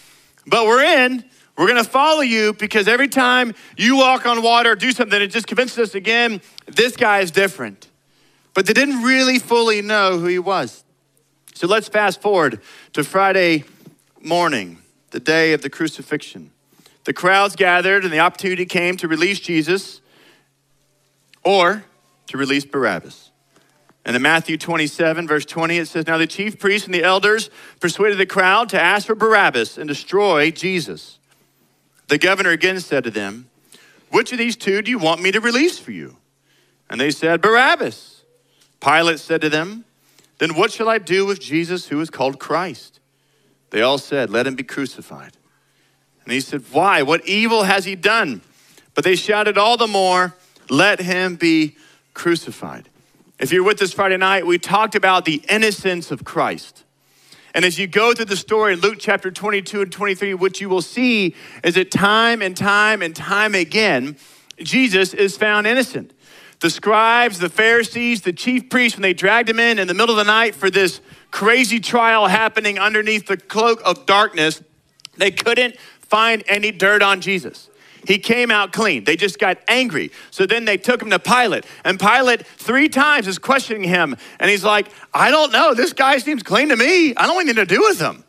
But 0.46 0.66
we're 0.66 0.84
in. 0.84 1.24
We're 1.58 1.68
going 1.68 1.82
to 1.82 1.90
follow 1.90 2.22
you 2.22 2.52
because 2.52 2.90
every 2.90 3.08
time 3.08 3.56
you 3.78 3.96
walk 3.96 4.26
on 4.26 4.42
water 4.42 4.76
do 4.76 4.92
something, 4.92 5.22
it 5.22 5.28
just 5.28 5.48
convinces 5.48 5.78
us 5.78 5.96
again 5.96 6.42
this 6.66 6.98
guy 6.98 7.20
is 7.20 7.32
different. 7.32 7.88
But 8.54 8.66
they 8.66 8.74
didn't 8.74 9.04
really 9.04 9.40
fully 9.40 9.82
know 9.82 10.20
who 10.20 10.26
he 10.26 10.40
was. 10.40 10.84
So 11.54 11.66
let's 11.66 11.88
fast 11.88 12.22
forward 12.22 12.60
to 12.92 13.06
Friday 13.06 13.64
morning, 14.22 14.80
the 15.12 15.20
day 15.20 15.54
of 15.54 15.62
the 15.62 15.70
crucifixion. 15.70 16.52
The 17.06 17.14
crowds 17.14 17.56
gathered, 17.56 18.04
and 18.04 18.12
the 18.12 18.20
opportunity 18.20 18.66
came 18.66 18.98
to 18.98 19.08
release 19.08 19.40
Jesus 19.40 20.02
or 21.44 21.84
to 22.28 22.38
release 22.38 22.66
Barabbas. 22.66 23.32
And 24.04 24.16
in 24.16 24.22
Matthew 24.22 24.58
27, 24.58 25.28
verse 25.28 25.46
20, 25.46 25.78
it 25.78 25.88
says, 25.88 26.08
Now 26.08 26.18
the 26.18 26.28
chief 26.28 26.60
priests 26.60 26.86
and 26.86 26.94
the 26.94 27.04
elders 27.04 27.50
persuaded 27.80 28.18
the 28.18 28.26
crowd 28.26 28.70
to 28.70 28.82
ask 28.82 29.06
for 29.06 29.16
Barabbas 29.16 29.78
and 29.78 29.88
destroy 29.88 30.50
Jesus. 30.52 31.20
The 32.08 32.18
governor 32.18 32.52
again 32.52 32.80
said 32.80 33.04
to 33.04 33.12
them, 33.12 33.50
Which 34.10 34.32
of 34.32 34.38
these 34.38 34.56
two 34.56 34.82
do 34.82 34.92
you 34.92 34.98
want 34.98 35.22
me 35.22 35.32
to 35.32 35.42
release 35.42 35.78
for 35.78 35.92
you? 35.92 36.18
And 36.90 37.02
they 37.02 37.12
said, 37.12 37.42
Barabbas. 37.42 38.24
Pilate 38.80 39.20
said 39.20 39.42
to 39.42 39.50
them, 39.50 39.84
Then 40.38 40.56
what 40.56 40.72
shall 40.72 40.88
I 40.88 41.00
do 41.00 41.26
with 41.26 41.42
Jesus 41.42 41.88
who 41.88 42.00
is 42.00 42.10
called 42.10 42.40
Christ? 42.40 42.97
They 43.70 43.82
all 43.82 43.98
said, 43.98 44.30
Let 44.30 44.48
him 44.48 44.56
be 44.56 44.64
crucified. 44.64 45.38
And 46.24 46.34
he 46.34 46.40
said, 46.40 46.64
Why? 46.72 47.02
What 47.02 47.26
evil 47.28 47.64
has 47.64 47.86
he 47.86 47.96
done? 47.96 48.42
But 48.94 49.04
they 49.04 49.16
shouted 49.16 49.58
all 49.58 49.78
the 49.78 49.88
more, 49.88 50.36
Let 50.70 51.00
him 51.00 51.36
be 51.36 51.76
crucified. 52.14 52.90
If 53.40 53.52
you're 53.52 53.64
with 53.64 53.82
us 53.82 53.94
Friday 53.94 54.18
night, 54.18 54.48
we 54.48 54.58
talked 54.58 54.96
about 54.96 55.26
the 55.26 55.44
innocence 55.50 56.10
of 56.12 56.24
Christ. 56.24 56.84
And 57.54 57.66
as 57.66 57.80
you 57.80 57.88
go 57.88 58.14
through 58.14 58.26
the 58.26 58.36
story 58.36 58.74
in 58.74 58.80
Luke 58.80 58.98
chapter 59.00 59.32
22 59.32 59.82
and 59.84 59.92
23, 59.92 60.34
what 60.34 60.60
you 60.60 60.70
will 60.70 60.82
see 60.82 61.36
is 61.64 61.76
that 61.76 61.92
time 61.92 62.42
and 62.42 62.56
time 62.56 63.02
and 63.02 63.16
time 63.16 63.56
again, 63.56 64.18
Jesus 64.60 65.14
is 65.14 65.38
found 65.38 65.68
innocent 65.68 66.14
the 66.60 66.70
scribes, 66.70 67.38
the 67.38 67.50
Pharisees, 67.50 68.22
the 68.22 68.34
chief 68.34 68.70
priests, 68.70 68.98
when 68.98 69.04
they 69.04 69.14
dragged 69.14 69.50
him 69.50 69.60
in 69.60 69.78
in 69.78 69.88
the 69.88 69.94
middle 69.94 70.18
of 70.18 70.26
the 70.26 70.32
night 70.32 70.56
for 70.56 70.70
this 70.70 71.02
crazy 71.32 71.80
trial 71.80 72.28
happening 72.28 72.80
underneath 72.80 73.28
the 73.28 73.38
cloak 73.38 73.82
of 73.86 74.06
darkness, 74.06 74.62
they 75.18 75.32
couldn't 75.32 75.78
find 76.00 76.44
any 76.48 76.72
dirt 76.72 77.02
on 77.02 77.22
Jesus. 77.22 77.70
He 78.08 78.20
came 78.20 78.52
out 78.52 78.72
clean. 78.72 79.04
They 79.04 79.18
just 79.18 79.38
got 79.38 79.58
angry. 79.68 80.12
So 80.32 80.46
then 80.46 80.64
they 80.64 80.78
took 80.78 81.02
him 81.02 81.10
to 81.10 81.20
Pilate. 81.20 81.66
And 81.84 82.00
Pilate, 82.00 82.46
three 82.46 82.88
times, 82.88 83.28
is 83.28 83.38
questioning 83.38 83.84
him. 83.84 84.16
And 84.40 84.50
he's 84.50 84.64
like, 84.64 84.88
I 85.14 85.30
don't 85.30 85.52
know. 85.52 85.74
This 85.74 85.92
guy 85.92 86.18
seems 86.20 86.42
clean 86.42 86.70
to 86.70 86.78
me. 86.78 87.14
I 87.16 87.26
don't 87.26 87.36
want 87.36 87.50
anything 87.50 87.68
to 87.68 87.76
do 87.76 87.82
with 87.82 88.00
him. 88.00 88.24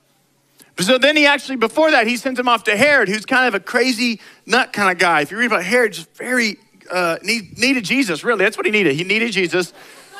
So 0.80 0.98
then 0.98 1.16
he 1.16 1.26
actually, 1.26 1.56
before 1.56 1.90
that, 1.90 2.06
he 2.06 2.16
sent 2.16 2.38
him 2.38 2.48
off 2.48 2.64
to 2.64 2.76
Herod, 2.76 3.08
who's 3.08 3.26
kind 3.26 3.46
of 3.46 3.54
a 3.54 3.60
crazy 3.60 4.20
nut 4.46 4.72
kind 4.72 4.90
of 4.90 4.98
guy. 4.98 5.20
If 5.20 5.30
you 5.30 5.38
read 5.38 5.46
about 5.46 5.64
Herod, 5.64 5.92
just 5.92 6.12
very 6.16 6.56
uh, 6.90 7.18
need, 7.22 7.58
needed 7.58 7.84
Jesus. 7.84 8.24
Really, 8.24 8.44
that's 8.44 8.56
what 8.56 8.66
he 8.66 8.72
needed. 8.72 8.94
He 8.94 9.04
needed 9.04 9.32
Jesus. 9.32 9.72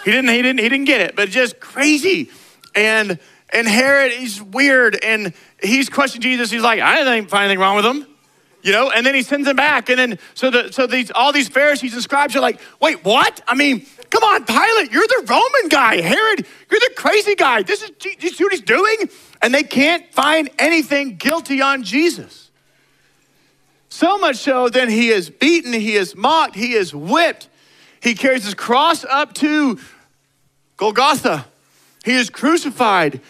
He 0.05 0.11
didn't. 0.11 0.31
He 0.31 0.43
didn't. 0.43 0.61
He 0.61 0.69
didn't 0.69 0.87
get 0.87 1.01
it. 1.01 1.17
But 1.17 1.31
just 1.31 1.59
crazy. 1.61 2.31
And 2.79 3.19
and 3.51 3.67
Herod 3.67 4.13
is 4.13 4.41
weird, 4.41 5.03
and 5.03 5.33
he's 5.61 5.89
questioning 5.89 6.23
Jesus. 6.23 6.51
He's 6.51 6.63
like, 6.63 6.81
I 6.81 6.97
didn't 6.97 7.29
find 7.29 7.45
anything 7.45 7.59
wrong 7.59 7.77
with 7.77 7.85
him. 7.85 8.07
You 8.63 8.73
know, 8.73 8.91
and 8.91 9.05
then 9.05 9.15
he 9.15 9.23
sends 9.23 9.49
him 9.49 9.57
back, 9.57 9.89
and 9.89 9.99
then 9.99 10.19
so 10.35 10.51
the 10.51 10.73
so 10.73 10.87
these 10.87 11.11
all 11.11 11.33
these 11.33 11.49
Pharisees 11.49 11.95
and 11.95 12.03
scribes 12.03 12.37
are 12.37 12.41
like, 12.41 12.61
wait, 12.81 13.05
what? 13.05 13.41
I 13.49 13.55
mean, 13.55 13.87
come 14.11 14.23
on, 14.23 14.45
Pilate, 14.45 14.93
you're 14.93 15.07
the 15.07 15.25
Roman 15.27 15.69
guy. 15.69 16.01
Herod, 16.01 16.47
you're 16.71 16.81
the 16.81 16.93
crazy 16.97 17.35
guy. 17.35 17.63
This 17.63 17.83
is, 17.83 17.91
this 18.21 18.35
is 18.35 18.41
what 18.41 18.53
he's 18.53 18.61
doing, 18.61 19.09
and 19.43 19.53
they 19.53 19.63
can't 19.63 20.13
find 20.13 20.51
anything 20.59 21.17
guilty 21.17 21.63
on 21.63 21.83
Jesus. 21.83 22.51
So 23.89 24.19
much 24.19 24.37
so, 24.37 24.69
then 24.69 24.89
he 24.89 25.09
is 25.09 25.31
beaten, 25.31 25.73
he 25.73 25.95
is 25.95 26.15
mocked, 26.15 26.55
he 26.55 26.75
is 26.75 26.95
whipped. 26.95 27.49
He 28.01 28.15
carries 28.15 28.45
his 28.45 28.55
cross 28.55 29.05
up 29.05 29.35
to 29.35 29.79
Golgotha. 30.77 31.47
He 32.09 32.15
is 32.15 32.31
crucified. 32.31 33.21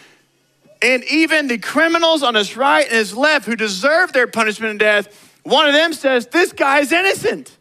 And 0.81 1.03
even 1.03 1.49
the 1.49 1.57
criminals 1.57 2.23
on 2.23 2.35
his 2.35 2.55
right 2.55 2.85
and 2.85 2.95
his 2.95 3.13
left 3.13 3.45
who 3.45 3.57
deserve 3.57 4.13
their 4.13 4.25
punishment 4.25 4.71
and 4.71 4.79
death, 4.79 5.37
one 5.43 5.67
of 5.67 5.73
them 5.73 5.91
says, 5.91 6.27
This 6.27 6.53
guy 6.53 6.79
is 6.79 6.93
innocent. 6.93 7.57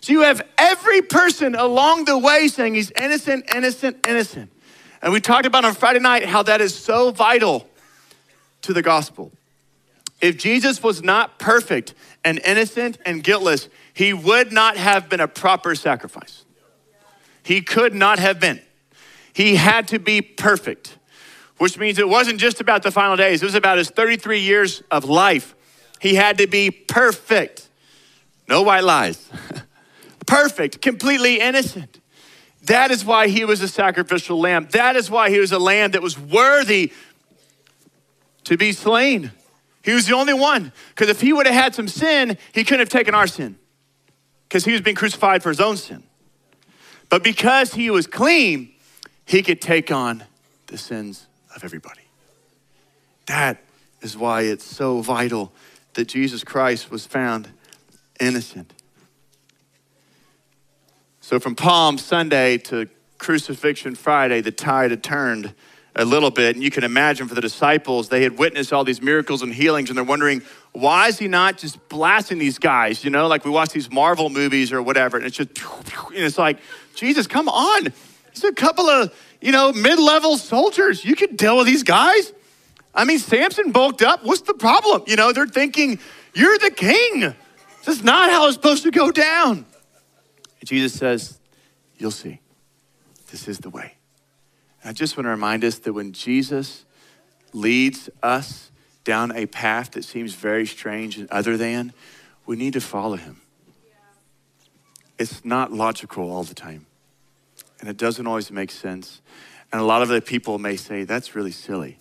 So 0.00 0.12
you 0.12 0.20
have 0.20 0.40
every 0.56 1.02
person 1.02 1.56
along 1.56 2.04
the 2.04 2.16
way 2.16 2.46
saying 2.46 2.74
he's 2.74 2.92
innocent, 2.92 3.52
innocent, 3.52 4.06
innocent. 4.06 4.52
And 5.02 5.12
we 5.12 5.20
talked 5.20 5.44
about 5.44 5.64
on 5.64 5.74
Friday 5.74 5.98
night 5.98 6.24
how 6.24 6.44
that 6.44 6.60
is 6.60 6.72
so 6.72 7.10
vital 7.10 7.68
to 8.60 8.72
the 8.72 8.82
gospel. 8.82 9.32
If 10.20 10.38
Jesus 10.38 10.84
was 10.84 11.02
not 11.02 11.40
perfect 11.40 11.94
and 12.24 12.38
innocent 12.44 12.96
and 13.04 13.24
guiltless, 13.24 13.68
he 13.92 14.12
would 14.12 14.52
not 14.52 14.76
have 14.76 15.08
been 15.08 15.18
a 15.18 15.26
proper 15.26 15.74
sacrifice. 15.74 16.44
He 17.42 17.60
could 17.60 17.92
not 17.92 18.20
have 18.20 18.38
been. 18.38 18.60
He 19.32 19.56
had 19.56 19.88
to 19.88 19.98
be 19.98 20.20
perfect, 20.20 20.98
which 21.58 21.78
means 21.78 21.98
it 21.98 22.08
wasn't 22.08 22.38
just 22.38 22.60
about 22.60 22.82
the 22.82 22.90
final 22.90 23.16
days, 23.16 23.42
it 23.42 23.46
was 23.46 23.54
about 23.54 23.78
his 23.78 23.90
33 23.90 24.40
years 24.40 24.82
of 24.90 25.04
life. 25.04 25.54
He 26.00 26.14
had 26.14 26.38
to 26.38 26.46
be 26.46 26.70
perfect. 26.70 27.68
No 28.48 28.62
white 28.62 28.84
lies. 28.84 29.30
perfect, 30.26 30.82
completely 30.82 31.40
innocent. 31.40 32.00
That 32.64 32.90
is 32.90 33.04
why 33.04 33.28
he 33.28 33.44
was 33.44 33.60
a 33.60 33.68
sacrificial 33.68 34.38
lamb. 34.38 34.68
That 34.72 34.96
is 34.96 35.10
why 35.10 35.30
he 35.30 35.38
was 35.38 35.52
a 35.52 35.58
lamb 35.58 35.92
that 35.92 36.02
was 36.02 36.18
worthy 36.18 36.92
to 38.44 38.56
be 38.56 38.72
slain. 38.72 39.32
He 39.82 39.92
was 39.92 40.06
the 40.06 40.14
only 40.14 40.34
one. 40.34 40.72
Because 40.90 41.08
if 41.08 41.20
he 41.20 41.32
would 41.32 41.46
have 41.46 41.54
had 41.54 41.74
some 41.74 41.88
sin, 41.88 42.38
he 42.52 42.64
couldn't 42.64 42.80
have 42.80 42.88
taken 42.88 43.14
our 43.14 43.26
sin. 43.26 43.58
Because 44.48 44.64
he 44.64 44.72
was 44.72 44.80
being 44.80 44.96
crucified 44.96 45.42
for 45.42 45.48
his 45.48 45.60
own 45.60 45.76
sin. 45.76 46.04
But 47.08 47.24
because 47.24 47.74
he 47.74 47.90
was 47.90 48.06
clean, 48.06 48.72
he 49.26 49.42
could 49.42 49.60
take 49.60 49.90
on 49.90 50.24
the 50.66 50.78
sins 50.78 51.26
of 51.54 51.64
everybody. 51.64 52.02
That 53.26 53.62
is 54.00 54.16
why 54.16 54.42
it's 54.42 54.64
so 54.64 55.00
vital 55.00 55.52
that 55.94 56.08
Jesus 56.08 56.44
Christ 56.44 56.90
was 56.90 57.06
found 57.06 57.48
innocent. 58.20 58.72
So 61.20 61.38
from 61.38 61.54
Palm 61.54 61.98
Sunday 61.98 62.58
to 62.58 62.88
Crucifixion 63.18 63.94
Friday, 63.94 64.40
the 64.40 64.50
tide 64.50 64.90
had 64.90 65.02
turned 65.02 65.54
a 65.94 66.04
little 66.04 66.30
bit. 66.30 66.56
And 66.56 66.64
you 66.64 66.70
can 66.70 66.84
imagine 66.84 67.28
for 67.28 67.34
the 67.34 67.40
disciples, 67.40 68.08
they 68.08 68.22
had 68.22 68.38
witnessed 68.38 68.72
all 68.72 68.84
these 68.84 69.02
miracles 69.02 69.42
and 69.42 69.52
healings, 69.52 69.90
and 69.90 69.96
they're 69.96 70.04
wondering, 70.04 70.42
why 70.72 71.08
is 71.08 71.18
he 71.18 71.28
not 71.28 71.58
just 71.58 71.88
blasting 71.88 72.38
these 72.38 72.58
guys? 72.58 73.04
You 73.04 73.10
know, 73.10 73.28
like 73.28 73.44
we 73.44 73.50
watch 73.50 73.70
these 73.70 73.90
Marvel 73.90 74.30
movies 74.30 74.72
or 74.72 74.82
whatever, 74.82 75.16
and 75.18 75.26
it's 75.26 75.36
just, 75.36 75.50
and 76.08 76.24
it's 76.24 76.38
like, 76.38 76.58
Jesus, 76.94 77.26
come 77.26 77.48
on. 77.48 77.92
It's 78.32 78.44
a 78.44 78.52
couple 78.52 78.88
of, 78.88 79.14
you 79.40 79.52
know, 79.52 79.72
mid 79.72 79.98
level 79.98 80.36
soldiers. 80.36 81.04
You 81.04 81.14
can 81.14 81.36
deal 81.36 81.58
with 81.58 81.66
these 81.66 81.82
guys. 81.82 82.32
I 82.94 83.04
mean, 83.04 83.18
Samson 83.18 83.72
bulked 83.72 84.02
up. 84.02 84.24
What's 84.24 84.42
the 84.42 84.54
problem? 84.54 85.04
You 85.06 85.16
know, 85.16 85.32
they're 85.32 85.46
thinking, 85.46 85.98
you're 86.34 86.58
the 86.58 86.70
king. 86.70 87.20
This 87.84 87.96
is 87.96 88.04
not 88.04 88.30
how 88.30 88.46
it's 88.46 88.54
supposed 88.54 88.82
to 88.84 88.90
go 88.90 89.10
down. 89.10 89.64
And 90.60 90.68
Jesus 90.68 90.94
says, 90.94 91.38
You'll 91.98 92.10
see. 92.10 92.40
This 93.30 93.46
is 93.46 93.58
the 93.58 93.70
way. 93.70 93.94
I 94.84 94.92
just 94.92 95.16
want 95.16 95.26
to 95.26 95.30
remind 95.30 95.64
us 95.64 95.78
that 95.78 95.92
when 95.92 96.12
Jesus 96.12 96.84
leads 97.52 98.10
us 98.22 98.72
down 99.04 99.30
a 99.32 99.46
path 99.46 99.92
that 99.92 100.04
seems 100.04 100.34
very 100.34 100.66
strange 100.66 101.16
and 101.16 101.30
other 101.30 101.56
than, 101.56 101.92
we 102.44 102.56
need 102.56 102.72
to 102.72 102.80
follow 102.80 103.16
him. 103.16 103.40
It's 105.18 105.44
not 105.44 105.72
logical 105.72 106.30
all 106.30 106.42
the 106.42 106.54
time, 106.54 106.86
and 107.82 107.90
it 107.90 107.96
doesn't 107.96 108.28
always 108.28 108.50
make 108.52 108.70
sense. 108.70 109.20
And 109.72 109.80
a 109.80 109.84
lot 109.84 110.02
of 110.02 110.08
the 110.08 110.20
people 110.20 110.58
may 110.58 110.76
say, 110.76 111.02
that's 111.02 111.34
really 111.34 111.50
silly. 111.50 111.98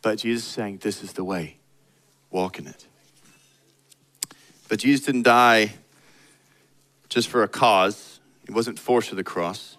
But 0.00 0.18
Jesus 0.18 0.46
is 0.46 0.50
saying, 0.50 0.78
this 0.78 1.02
is 1.02 1.12
the 1.12 1.22
way, 1.22 1.58
walk 2.30 2.58
in 2.58 2.66
it. 2.66 2.86
But 4.68 4.78
Jesus 4.78 5.04
didn't 5.04 5.24
die 5.24 5.74
just 7.10 7.28
for 7.28 7.42
a 7.42 7.48
cause, 7.48 8.20
he 8.46 8.52
wasn't 8.52 8.78
forced 8.78 9.10
to 9.10 9.14
the 9.14 9.22
cross. 9.22 9.76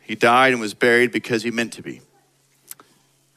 He 0.00 0.14
died 0.14 0.52
and 0.52 0.60
was 0.60 0.74
buried 0.74 1.10
because 1.10 1.42
he 1.42 1.50
meant 1.50 1.72
to 1.72 1.82
be. 1.82 2.00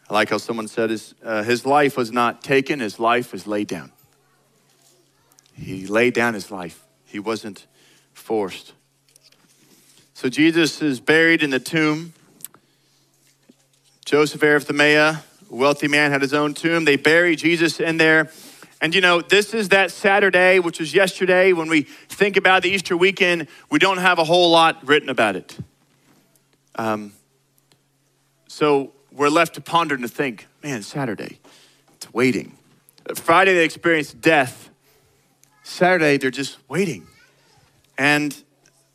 I 0.08 0.14
like 0.14 0.30
how 0.30 0.38
someone 0.38 0.68
said 0.68 0.92
his, 0.92 1.16
uh, 1.24 1.42
his 1.42 1.66
life 1.66 1.98
was 1.98 2.12
not 2.12 2.44
taken, 2.44 2.80
his 2.80 3.00
life 3.00 3.34
was 3.34 3.48
laid 3.48 3.68
down. 3.68 3.92
He 5.56 5.88
laid 5.88 6.14
down 6.14 6.36
his 6.36 6.52
life, 6.52 6.86
he 7.06 7.18
wasn't 7.18 7.66
forced. 8.14 8.74
So 10.24 10.30
Jesus 10.30 10.82
is 10.82 11.02
buried 11.02 11.44
in 11.44 11.50
the 11.50 11.60
tomb. 11.60 12.14
Joseph 14.06 14.42
Arimathea, 14.42 15.22
a 15.52 15.54
wealthy 15.54 15.90
man, 15.90 16.12
had 16.12 16.22
his 16.22 16.34
own 16.34 16.54
tomb. 16.54 16.86
They 16.86 16.96
bury 16.96 17.36
Jesus 17.36 17.82
in 17.82 17.98
there. 17.98 18.32
And 18.80 18.96
you 18.96 19.02
know, 19.02 19.20
this 19.20 19.54
is 19.54 19.68
that 19.70 19.92
Saturday, 19.92 20.60
which 20.60 20.80
was 20.80 20.94
yesterday. 20.94 21.52
When 21.52 21.68
we 21.68 21.82
think 22.08 22.38
about 22.38 22.64
the 22.64 22.70
Easter 22.70 22.96
weekend, 22.96 23.50
we 23.70 23.80
don't 23.80 23.98
have 23.98 24.18
a 24.18 24.24
whole 24.24 24.50
lot 24.50 24.88
written 24.88 25.10
about 25.10 25.36
it. 25.36 25.58
Um, 26.76 27.12
so 28.48 28.94
we're 29.12 29.28
left 29.28 29.56
to 29.56 29.62
ponder 29.62 29.94
and 29.94 30.06
to 30.06 30.10
think, 30.10 30.48
man, 30.64 30.84
Saturday, 30.84 31.40
it's 31.96 32.14
waiting. 32.14 32.58
Friday, 33.16 33.56
they 33.56 33.66
experienced 33.66 34.22
death. 34.22 34.70
Saturday, 35.64 36.16
they're 36.16 36.32
just 36.32 36.60
waiting. 36.70 37.08
And 37.98 38.43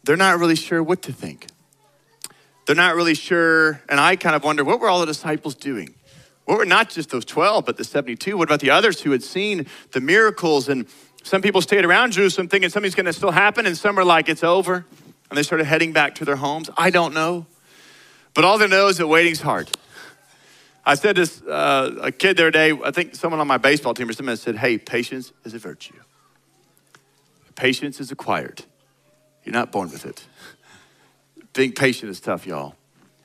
they're 0.08 0.16
not 0.16 0.38
really 0.38 0.56
sure 0.56 0.82
what 0.82 1.02
to 1.02 1.12
think. 1.12 1.48
They're 2.64 2.74
not 2.74 2.94
really 2.94 3.14
sure. 3.14 3.82
And 3.90 4.00
I 4.00 4.16
kind 4.16 4.34
of 4.34 4.42
wonder, 4.42 4.64
what 4.64 4.80
were 4.80 4.88
all 4.88 5.00
the 5.00 5.06
disciples 5.06 5.54
doing? 5.54 5.94
What 6.46 6.56
were 6.56 6.64
not 6.64 6.88
just 6.88 7.10
those 7.10 7.26
12, 7.26 7.66
but 7.66 7.76
the 7.76 7.84
72? 7.84 8.34
What 8.38 8.48
about 8.48 8.60
the 8.60 8.70
others 8.70 9.02
who 9.02 9.10
had 9.10 9.22
seen 9.22 9.66
the 9.92 10.00
miracles? 10.00 10.70
And 10.70 10.86
some 11.24 11.42
people 11.42 11.60
stayed 11.60 11.84
around 11.84 12.12
Jerusalem 12.12 12.48
thinking 12.48 12.70
something's 12.70 12.94
going 12.94 13.04
to 13.04 13.12
still 13.12 13.32
happen, 13.32 13.66
and 13.66 13.76
some 13.76 13.98
are 13.98 14.04
like, 14.04 14.30
it's 14.30 14.42
over. 14.42 14.86
And 15.28 15.36
they 15.36 15.42
started 15.42 15.64
heading 15.64 15.92
back 15.92 16.14
to 16.14 16.24
their 16.24 16.36
homes. 16.36 16.70
I 16.74 16.88
don't 16.88 17.12
know. 17.12 17.44
But 18.32 18.46
all 18.46 18.56
they 18.56 18.66
know 18.66 18.86
is 18.88 18.96
that 18.96 19.08
waiting's 19.08 19.42
hard. 19.42 19.70
I 20.86 20.94
said 20.94 21.16
this, 21.16 21.42
uh, 21.42 21.96
a 22.00 22.12
kid 22.12 22.38
the 22.38 22.44
other 22.44 22.50
day, 22.50 22.72
I 22.82 22.92
think 22.92 23.14
someone 23.14 23.40
on 23.40 23.46
my 23.46 23.58
baseball 23.58 23.92
team 23.92 24.08
or 24.08 24.14
something 24.14 24.36
said, 24.36 24.56
hey, 24.56 24.78
patience 24.78 25.34
is 25.44 25.52
a 25.52 25.58
virtue. 25.58 26.00
Patience 27.56 28.00
is 28.00 28.10
acquired. 28.10 28.64
You're 29.48 29.54
not 29.54 29.72
born 29.72 29.90
with 29.90 30.04
it. 30.04 30.26
Being 31.54 31.72
patient 31.72 32.10
is 32.10 32.20
tough, 32.20 32.46
y'all. 32.46 32.74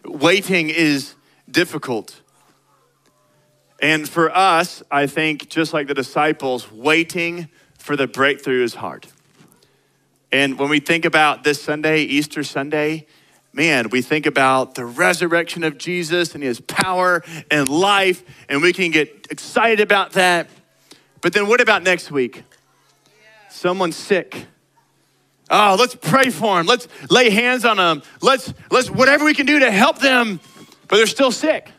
Waiting 0.05 0.69
is 0.69 1.15
difficult. 1.51 2.21
And 3.81 4.07
for 4.07 4.33
us, 4.33 4.81
I 4.89 5.05
think, 5.05 5.49
just 5.49 5.73
like 5.73 5.87
the 5.87 5.93
disciples, 5.93 6.71
waiting 6.71 7.49
for 7.77 7.97
the 7.97 8.07
breakthrough 8.07 8.63
is 8.63 8.75
hard. 8.75 9.05
And 10.31 10.57
when 10.57 10.69
we 10.69 10.79
think 10.79 11.03
about 11.03 11.43
this 11.43 11.61
Sunday, 11.61 12.03
Easter 12.03 12.41
Sunday, 12.41 13.05
man, 13.51 13.89
we 13.89 14.01
think 14.01 14.25
about 14.25 14.75
the 14.75 14.85
resurrection 14.85 15.65
of 15.65 15.77
Jesus 15.77 16.35
and 16.35 16.41
his 16.41 16.61
power 16.61 17.21
and 17.51 17.67
life, 17.67 18.23
and 18.47 18.61
we 18.61 18.71
can 18.71 18.91
get 18.91 19.27
excited 19.29 19.81
about 19.81 20.13
that. 20.13 20.47
But 21.19 21.33
then 21.33 21.49
what 21.49 21.59
about 21.59 21.83
next 21.83 22.11
week? 22.11 22.43
Someone's 23.49 23.97
sick. 23.97 24.45
Oh, 25.55 25.75
let's 25.77 25.93
pray 25.93 26.31
for 26.31 26.57
them. 26.57 26.65
Let's 26.65 26.87
lay 27.11 27.29
hands 27.29 27.63
on 27.63 27.77
them. 27.77 28.01
Let's, 28.21 28.51
let's, 28.71 28.89
whatever 28.89 29.23
we 29.23 29.35
can 29.35 29.45
do 29.45 29.59
to 29.59 29.69
help 29.69 29.99
them, 29.99 30.39
but 30.87 30.95
they're 30.95 31.05
still 31.05 31.31
sick. 31.31 31.69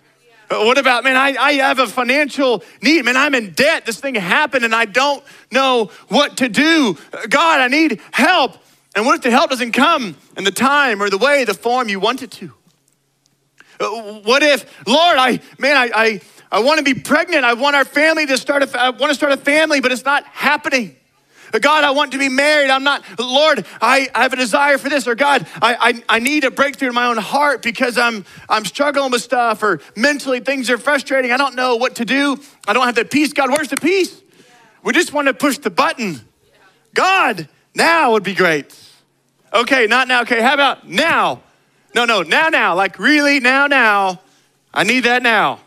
Uh, 0.49 0.62
what 0.62 0.78
about, 0.78 1.02
man, 1.02 1.16
I, 1.16 1.35
I 1.37 1.52
have 1.54 1.81
a 1.81 1.88
financial 1.88 2.62
need. 2.83 3.04
Man, 3.04 3.16
I'm 3.16 3.35
in 3.35 3.50
debt. 3.50 3.85
This 3.85 3.99
thing 3.99 4.14
happened 4.14 4.64
and 4.64 4.73
I 4.73 4.85
don't 4.85 5.25
know 5.50 5.90
what 6.07 6.37
to 6.37 6.49
do. 6.49 6.97
Uh, 7.12 7.26
God, 7.28 7.61
I 7.61 7.66
need 7.66 8.00
help. 8.12 8.59
And 8.95 9.07
what 9.07 9.16
if 9.16 9.23
the 9.23 9.33
help 9.33 9.51
doesn't 9.51 9.72
come 9.72 10.16
in 10.37 10.44
the 10.44 10.53
time 10.53 11.03
or 11.03 11.11
the 11.11 11.18
way, 11.18 11.42
the 11.42 11.53
form 11.53 11.88
you 11.88 11.99
want 11.99 12.22
it 12.22 12.31
to? 12.31 12.53
Uh, 13.81 14.20
what 14.20 14.44
if, 14.44 14.87
Lord, 14.87 15.16
I, 15.18 15.40
man, 15.59 15.77
I, 15.77 15.90
I, 15.92 16.20
I 16.53 16.61
want 16.61 16.79
to 16.79 16.85
be 16.85 16.94
pregnant. 16.94 17.44
I 17.44 17.55
want 17.55 17.75
our 17.75 17.85
family 17.85 18.25
to 18.27 18.38
start 18.38 18.62
a, 18.62 18.81
I 18.81 18.90
want 18.90 19.11
to 19.11 19.14
start 19.16 19.33
a 19.33 19.37
family, 19.37 19.81
but 19.81 19.90
it's 19.90 20.05
not 20.05 20.25
happening. 20.27 20.94
God, 21.61 21.85
I 21.85 21.93
want 21.93 22.12
to 22.12 22.19
be 22.19 22.29
married. 22.29 22.71
I'm 22.71 22.83
not, 22.83 23.05
Lord, 23.19 23.64
I, 23.81 24.09
I 24.14 24.23
have 24.23 24.33
a 24.33 24.37
desire 24.37 24.77
for 24.79 24.88
this. 24.88 25.07
Or 25.07 25.14
God, 25.14 25.47
I, 25.62 25.75
I, 26.09 26.17
I 26.17 26.19
need 26.19 26.45
a 26.45 26.51
breakthrough 26.51 26.88
in 26.88 26.95
my 26.95 27.07
own 27.07 27.17
heart 27.17 27.62
because 27.62 27.97
I'm, 27.97 28.25
I'm 28.49 28.64
struggling 28.64 29.12
with 29.12 29.23
stuff 29.23 29.62
or 29.62 29.81
mentally 29.97 30.40
things 30.40 30.69
are 30.71 30.79
frustrating. 30.79 31.33
I 31.33 31.37
don't 31.37 31.55
know 31.55 31.77
what 31.77 31.97
to 31.97 32.05
do. 32.05 32.40
I 32.67 32.73
don't 32.73 32.87
have 32.87 32.97
the 32.97 33.05
peace. 33.05 33.33
God, 33.33 33.51
where's 33.51 33.69
the 33.69 33.77
peace? 33.77 34.21
We 34.83 34.93
just 34.93 35.12
want 35.12 35.29
to 35.29 35.35
push 35.35 35.59
the 35.59 35.71
button. 35.71 36.21
God, 36.93 37.49
now 37.75 38.12
would 38.12 38.23
be 38.23 38.35
great. 38.35 38.79
Okay, 39.53 39.87
not 39.87 40.09
now. 40.09 40.23
Okay, 40.23 40.43
how 40.43 40.55
about 40.55 40.88
now? 40.88 41.43
No, 41.95 42.05
no, 42.05 42.23
now, 42.23 42.49
now. 42.49 42.75
Like 42.75 42.99
really, 42.99 43.38
now, 43.40 43.67
now. 43.67 44.21
I 44.73 44.83
need 44.83 45.05
that 45.05 45.23
now. 45.23 45.61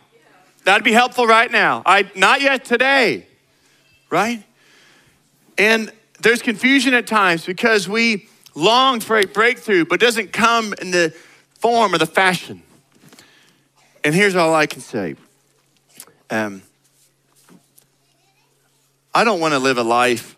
That'd 0.66 0.84
be 0.84 0.92
helpful 0.92 1.26
right 1.26 1.50
now. 1.50 1.82
I 1.86 2.12
not 2.16 2.42
yet 2.42 2.66
today. 2.66 3.26
Right? 4.10 4.44
And 5.58 5.92
there's 6.20 6.42
confusion 6.42 6.94
at 6.94 7.08
times 7.08 7.46
because 7.46 7.88
we 7.88 8.28
long 8.56 9.00
for 9.00 9.18
a 9.18 9.26
breakthrough, 9.26 9.86
but 9.86 10.00
doesn't 10.00 10.34
come 10.34 10.74
in 10.82 10.92
the 10.92 11.16
form 11.60 11.94
or 11.94 11.98
the 11.98 12.06
fashion. 12.06 12.64
And 14.04 14.14
here's 14.16 14.36
all 14.36 14.54
I 14.54 14.66
can 14.66 14.82
say 14.82 15.16
um, 16.30 16.62
I 19.14 19.24
don't 19.24 19.40
want 19.40 19.54
to 19.54 19.60
live 19.60 19.78
a 19.78 19.84
life 19.84 20.36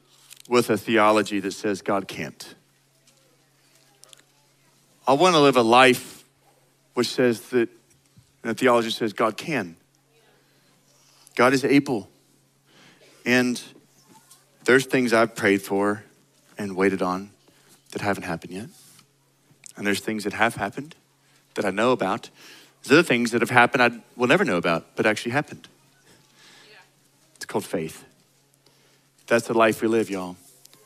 with 0.48 0.70
a 0.70 0.78
theology 0.78 1.40
that 1.40 1.52
says 1.52 1.82
God 1.82 2.08
can't. 2.08 2.56
I 5.08 5.14
want 5.14 5.36
to 5.36 5.40
live 5.40 5.58
a 5.58 5.64
life 5.64 6.24
which 6.94 7.08
says 7.08 7.42
that, 7.50 7.70
and 8.44 8.52
the 8.52 8.54
theology 8.54 8.90
says 8.90 9.14
God 9.14 9.38
can. 9.38 9.76
God 11.36 11.54
is 11.54 11.64
able. 11.64 12.10
And 13.26 13.62
there's 14.70 14.86
things 14.86 15.14
I've 15.14 15.34
prayed 15.34 15.64
for 15.64 16.04
and 16.56 16.76
waited 16.76 17.02
on 17.02 17.32
that 17.92 18.04
haven't 18.04 18.22
happened 18.22 18.54
yet. 18.54 18.68
And 19.76 19.88
there's 19.88 20.00
things 20.00 20.26
that 20.26 20.34
have 20.34 20.58
happened 20.58 20.94
that 21.56 21.66
I 21.66 21.72
know 21.72 21.92
about. 21.92 22.30
There's 22.84 23.00
other 23.00 23.08
things 23.08 23.32
that 23.32 23.42
have 23.42 23.50
happened 23.50 23.82
I 23.82 23.90
will 24.16 24.28
never 24.28 24.46
know 24.46 24.58
about, 24.58 24.96
but 24.96 25.08
actually 25.08 25.32
happened. 25.32 25.68
Yeah. 26.70 26.78
It's 27.38 27.46
called 27.46 27.66
faith. 27.66 28.06
That's 29.26 29.48
the 29.48 29.56
life 29.56 29.82
we 29.82 29.88
live, 29.88 30.08
y'all. 30.08 30.36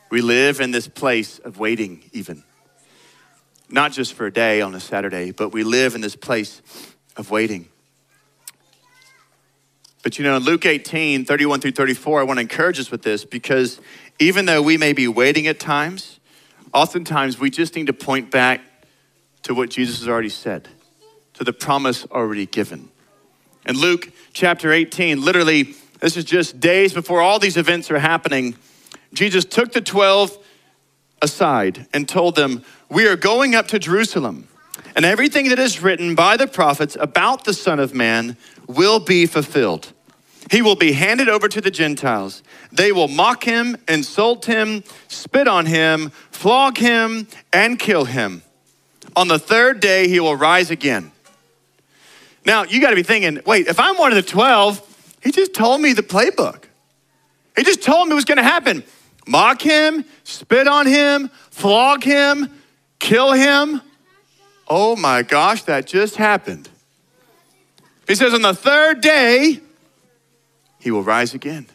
We 0.10 0.22
live 0.22 0.62
in 0.62 0.72
this 0.72 0.88
place 0.88 1.40
of 1.40 1.60
waiting, 1.60 2.10
even. 2.14 2.46
Not 3.70 3.92
just 3.92 4.14
for 4.14 4.26
a 4.26 4.32
day 4.32 4.62
on 4.62 4.74
a 4.76 4.80
Saturday, 4.80 5.32
but 5.32 5.50
we 5.50 5.66
live 5.66 5.94
in 5.94 6.00
this 6.00 6.16
place 6.16 6.62
of 7.18 7.32
waiting. 7.32 7.68
But 10.04 10.20
you 10.20 10.26
know, 10.26 10.36
in 10.36 10.44
Luke 10.44 10.66
18, 10.66 11.24
31 11.26 11.62
through 11.62 11.72
34, 11.72 12.20
I 12.20 12.24
want 12.24 12.38
to 12.38 12.42
encourage 12.42 12.78
us 12.80 12.92
with 12.92 13.02
this 13.02 13.24
because 13.24 13.80
even 14.20 14.46
though 14.46 14.62
we 14.62 14.78
may 14.78 14.92
be 14.92 15.08
waiting 15.08 15.48
at 15.48 15.60
times, 15.60 16.20
oftentimes 16.74 17.40
we 17.40 17.50
just 17.50 17.76
need 17.76 17.88
to 17.88 17.94
point 17.94 18.30
back 18.30 18.62
to 19.44 19.56
what 19.56 19.70
Jesus 19.70 20.00
has 20.00 20.08
already 20.08 20.30
said, 20.30 20.68
to 21.36 21.46
the 21.46 21.54
promise 21.54 22.06
already 22.12 22.46
given. 22.46 22.90
In 23.66 23.78
Luke 23.78 24.12
chapter 24.34 24.74
18, 24.74 25.24
literally, 25.24 25.74
this 26.02 26.18
is 26.18 26.26
just 26.26 26.60
days 26.60 26.94
before 26.94 27.22
all 27.22 27.40
these 27.40 27.56
events 27.56 27.90
are 27.90 28.00
happening. 28.00 28.56
Jesus 29.14 29.46
took 29.46 29.72
the 29.72 29.80
12 29.80 30.38
aside 31.22 31.88
and 31.94 32.10
told 32.10 32.36
them, 32.36 32.64
We 32.90 33.08
are 33.08 33.16
going 33.16 33.56
up 33.56 33.70
to 33.70 33.80
Jerusalem, 33.80 34.50
and 34.98 35.06
everything 35.06 35.48
that 35.48 35.60
is 35.60 35.82
written 35.82 36.14
by 36.14 36.36
the 36.36 36.48
prophets 36.48 36.98
about 37.00 37.46
the 37.46 37.54
Son 37.54 37.80
of 37.80 37.94
Man 37.94 38.36
will 38.68 39.00
be 39.00 39.26
fulfilled. 39.26 39.93
He 40.52 40.62
will 40.62 40.76
be 40.76 40.92
handed 40.92 41.30
over 41.30 41.48
to 41.48 41.62
the 41.62 41.72
Gentiles. 41.72 42.44
They 42.72 42.92
will 42.92 43.08
mock 43.08 43.44
him, 43.44 43.78
insult 43.88 44.46
him, 44.46 44.84
spit 45.08 45.48
on 45.48 45.66
him, 45.66 46.10
flog 46.32 46.78
him, 46.78 47.28
and 47.52 47.80
kill 47.80 48.06
him. 48.06 48.42
On 49.16 49.28
the 49.28 49.40
third 49.40 49.80
day, 49.80 50.08
he 50.08 50.20
will 50.20 50.36
rise 50.36 50.72
again. 50.72 51.12
Now, 52.46 52.64
you 52.64 52.82
got 52.82 52.90
to 52.90 52.96
be 52.96 53.04
thinking 53.04 53.42
wait, 53.46 53.68
if 53.68 53.80
I'm 53.80 53.98
one 53.98 54.12
of 54.12 54.16
the 54.16 54.22
12, 54.22 55.18
he 55.24 55.32
just 55.32 55.54
told 55.54 55.82
me 55.82 55.94
the 55.94 56.04
playbook. 56.04 56.66
He 57.56 57.64
just 57.64 57.82
told 57.84 58.08
me 58.08 58.16
what's 58.16 58.26
going 58.26 58.38
to 58.38 58.44
happen 58.44 58.84
mock 59.26 59.62
him, 59.62 60.04
spit 60.26 60.68
on 60.68 60.86
him, 60.86 61.30
flog 61.50 62.04
him, 62.04 62.50
kill 63.00 63.32
him. 63.32 63.82
Oh 64.68 64.96
my 64.96 65.22
gosh, 65.22 65.64
that 65.64 65.88
just 65.88 66.18
happened. 66.18 66.70
He 68.08 68.16
says, 68.16 68.34
on 68.34 68.42
the 68.42 68.54
third 68.54 69.00
day, 69.00 69.60
he 70.84 70.92
will 70.92 71.02
rise 71.02 71.34
again. 71.34 71.66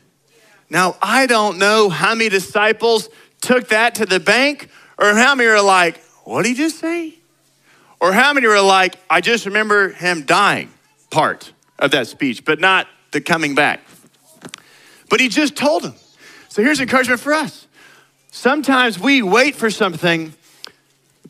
Now, 0.69 0.97
I 1.01 1.27
don't 1.27 1.57
know 1.57 1.89
how 1.89 2.15
many 2.15 2.29
disciples 2.29 3.09
took 3.41 3.69
that 3.69 3.95
to 3.95 4.05
the 4.05 4.21
bank, 4.21 4.69
or 4.99 5.15
how 5.15 5.35
many 5.35 5.49
are 5.49 5.63
like, 5.63 5.99
what 6.25 6.43
did 6.43 6.51
he 6.51 6.55
just 6.55 6.79
say? 6.79 7.15
Or 8.01 8.13
how 8.13 8.35
many 8.35 8.47
are 8.47 8.61
like, 8.61 8.97
I 9.09 9.23
just 9.23 9.47
remember 9.47 9.89
him 9.89 10.27
dying 10.27 10.71
part 11.11 11.55
of 11.79 11.91
that 11.93 12.07
speech, 12.07 12.45
but 12.45 12.61
not 12.61 12.87
the 13.13 13.23
coming 13.23 13.55
back. 13.55 13.81
But 15.09 15.21
he 15.21 15.29
just 15.29 15.57
told 15.57 15.85
them. 15.85 15.95
So 16.51 16.63
here's 16.63 16.79
encouragement 16.79 17.21
for 17.21 17.33
us. 17.33 17.67
Sometimes 18.31 18.99
we 18.99 19.23
wait 19.23 19.55
for 19.55 19.71
something, 19.71 20.35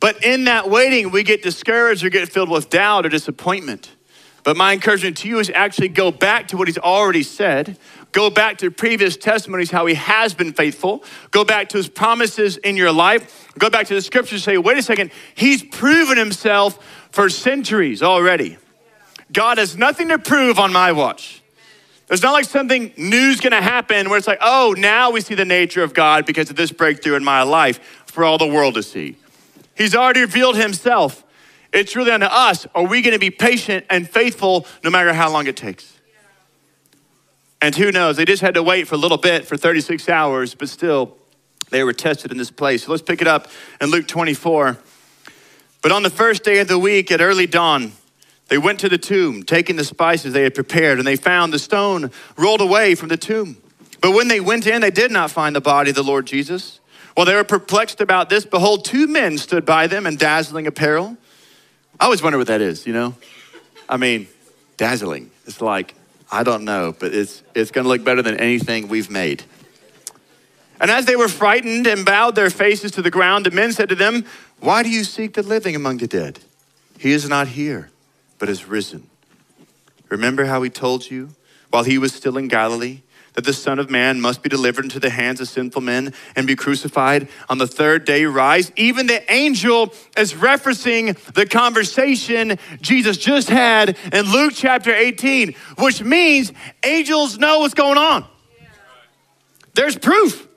but 0.00 0.24
in 0.24 0.46
that 0.46 0.68
waiting, 0.68 1.12
we 1.12 1.22
get 1.22 1.44
discouraged 1.44 2.02
or 2.04 2.10
get 2.10 2.28
filled 2.28 2.50
with 2.50 2.70
doubt 2.70 3.06
or 3.06 3.08
disappointment. 3.08 3.92
But 4.48 4.56
my 4.56 4.72
encouragement 4.72 5.18
to 5.18 5.28
you 5.28 5.40
is 5.40 5.50
actually 5.54 5.88
go 5.88 6.10
back 6.10 6.48
to 6.48 6.56
what 6.56 6.68
he's 6.68 6.78
already 6.78 7.22
said. 7.22 7.76
Go 8.12 8.30
back 8.30 8.56
to 8.60 8.70
previous 8.70 9.14
testimonies, 9.14 9.70
how 9.70 9.84
he 9.84 9.92
has 9.92 10.32
been 10.32 10.54
faithful. 10.54 11.04
Go 11.30 11.44
back 11.44 11.68
to 11.68 11.76
his 11.76 11.86
promises 11.86 12.56
in 12.56 12.74
your 12.74 12.90
life. 12.90 13.52
Go 13.58 13.68
back 13.68 13.88
to 13.88 13.94
the 13.94 14.00
scriptures 14.00 14.40
and 14.40 14.54
say, 14.54 14.56
wait 14.56 14.78
a 14.78 14.82
second, 14.82 15.10
he's 15.34 15.62
proven 15.62 16.16
himself 16.16 16.82
for 17.10 17.28
centuries 17.28 18.02
already. 18.02 18.56
God 19.34 19.58
has 19.58 19.76
nothing 19.76 20.08
to 20.08 20.18
prove 20.18 20.58
on 20.58 20.72
my 20.72 20.92
watch. 20.92 21.42
There's 22.06 22.22
not 22.22 22.32
like 22.32 22.46
something 22.46 22.94
new's 22.96 23.40
gonna 23.40 23.60
happen 23.60 24.08
where 24.08 24.16
it's 24.16 24.26
like, 24.26 24.38
oh, 24.40 24.74
now 24.78 25.10
we 25.10 25.20
see 25.20 25.34
the 25.34 25.44
nature 25.44 25.82
of 25.82 25.92
God 25.92 26.24
because 26.24 26.48
of 26.48 26.56
this 26.56 26.72
breakthrough 26.72 27.16
in 27.16 27.22
my 27.22 27.42
life 27.42 27.80
for 28.06 28.24
all 28.24 28.38
the 28.38 28.46
world 28.46 28.76
to 28.76 28.82
see. 28.82 29.18
He's 29.76 29.94
already 29.94 30.22
revealed 30.22 30.56
himself. 30.56 31.22
It's 31.72 31.94
really 31.94 32.10
on 32.10 32.20
to 32.20 32.32
us. 32.32 32.66
Are 32.74 32.86
we 32.86 33.02
gonna 33.02 33.18
be 33.18 33.30
patient 33.30 33.86
and 33.90 34.08
faithful 34.08 34.66
no 34.82 34.90
matter 34.90 35.12
how 35.12 35.30
long 35.30 35.46
it 35.46 35.56
takes? 35.56 35.94
And 37.60 37.74
who 37.74 37.90
knows, 37.90 38.16
they 38.16 38.24
just 38.24 38.42
had 38.42 38.54
to 38.54 38.62
wait 38.62 38.86
for 38.86 38.94
a 38.94 38.98
little 38.98 39.16
bit 39.18 39.46
for 39.46 39.56
36 39.56 40.08
hours, 40.08 40.54
but 40.54 40.68
still, 40.68 41.16
they 41.70 41.82
were 41.84 41.92
tested 41.92 42.30
in 42.30 42.38
this 42.38 42.50
place. 42.50 42.84
So 42.84 42.92
let's 42.92 43.02
pick 43.02 43.20
it 43.20 43.26
up 43.26 43.48
in 43.80 43.90
Luke 43.90 44.06
24. 44.06 44.78
But 45.82 45.92
on 45.92 46.02
the 46.02 46.10
first 46.10 46.44
day 46.44 46.60
of 46.60 46.68
the 46.68 46.78
week 46.78 47.10
at 47.10 47.20
early 47.20 47.46
dawn, 47.46 47.92
they 48.48 48.58
went 48.58 48.80
to 48.80 48.88
the 48.88 48.98
tomb, 48.98 49.42
taking 49.42 49.76
the 49.76 49.84
spices 49.84 50.32
they 50.32 50.42
had 50.42 50.54
prepared, 50.54 50.98
and 50.98 51.06
they 51.06 51.16
found 51.16 51.52
the 51.52 51.58
stone 51.58 52.10
rolled 52.36 52.60
away 52.60 52.94
from 52.94 53.08
the 53.08 53.16
tomb. 53.16 53.58
But 54.00 54.12
when 54.12 54.28
they 54.28 54.40
went 54.40 54.66
in, 54.66 54.80
they 54.80 54.90
did 54.90 55.10
not 55.10 55.30
find 55.30 55.54
the 55.54 55.60
body 55.60 55.90
of 55.90 55.96
the 55.96 56.02
Lord 56.02 56.26
Jesus. 56.26 56.80
While 57.14 57.26
they 57.26 57.34
were 57.34 57.44
perplexed 57.44 58.00
about 58.00 58.30
this, 58.30 58.46
behold, 58.46 58.84
two 58.84 59.06
men 59.06 59.38
stood 59.38 59.66
by 59.66 59.86
them 59.86 60.06
in 60.06 60.16
dazzling 60.16 60.66
apparel. 60.66 61.16
I 62.00 62.04
always 62.04 62.22
wonder 62.22 62.38
what 62.38 62.46
that 62.46 62.60
is, 62.60 62.86
you 62.86 62.92
know? 62.92 63.14
I 63.88 63.96
mean, 63.96 64.28
dazzling. 64.76 65.30
It's 65.46 65.60
like, 65.60 65.94
I 66.30 66.42
don't 66.42 66.64
know, 66.64 66.94
but 66.98 67.14
it's, 67.14 67.42
it's 67.54 67.70
gonna 67.70 67.88
look 67.88 68.04
better 68.04 68.22
than 68.22 68.38
anything 68.38 68.88
we've 68.88 69.10
made. 69.10 69.44
And 70.80 70.90
as 70.90 71.06
they 71.06 71.16
were 71.16 71.28
frightened 71.28 71.86
and 71.86 72.04
bowed 72.04 72.34
their 72.36 72.50
faces 72.50 72.92
to 72.92 73.02
the 73.02 73.10
ground, 73.10 73.46
the 73.46 73.50
men 73.50 73.72
said 73.72 73.88
to 73.88 73.94
them, 73.96 74.24
Why 74.60 74.82
do 74.82 74.90
you 74.90 75.02
seek 75.02 75.34
the 75.34 75.42
living 75.42 75.74
among 75.74 75.98
the 75.98 76.06
dead? 76.06 76.38
He 76.98 77.12
is 77.12 77.28
not 77.28 77.48
here 77.48 77.90
but 78.38 78.48
is 78.48 78.66
risen. 78.66 79.08
Remember 80.08 80.46
how 80.46 80.62
he 80.62 80.70
told 80.70 81.10
you 81.10 81.30
while 81.70 81.84
he 81.84 81.98
was 81.98 82.12
still 82.12 82.38
in 82.38 82.48
Galilee 82.48 83.02
that 83.38 83.44
the 83.44 83.52
Son 83.52 83.78
of 83.78 83.88
Man 83.88 84.20
must 84.20 84.42
be 84.42 84.48
delivered 84.48 84.84
into 84.84 84.98
the 84.98 85.10
hands 85.10 85.40
of 85.40 85.46
sinful 85.46 85.80
men 85.80 86.12
and 86.34 86.44
be 86.44 86.56
crucified 86.56 87.28
on 87.48 87.58
the 87.58 87.68
third 87.68 88.04
day, 88.04 88.24
rise? 88.24 88.72
Even 88.74 89.06
the 89.06 89.32
angel 89.32 89.94
is 90.16 90.34
referencing 90.34 91.16
the 91.34 91.46
conversation 91.46 92.58
Jesus 92.80 93.16
just 93.16 93.48
had 93.48 93.96
in 94.12 94.26
Luke 94.32 94.54
chapter 94.56 94.92
18, 94.92 95.54
which 95.78 96.02
means 96.02 96.52
angels 96.82 97.38
know 97.38 97.60
what's 97.60 97.74
going 97.74 97.96
on. 97.96 98.24
There's 99.72 99.96
proof. 99.96 100.48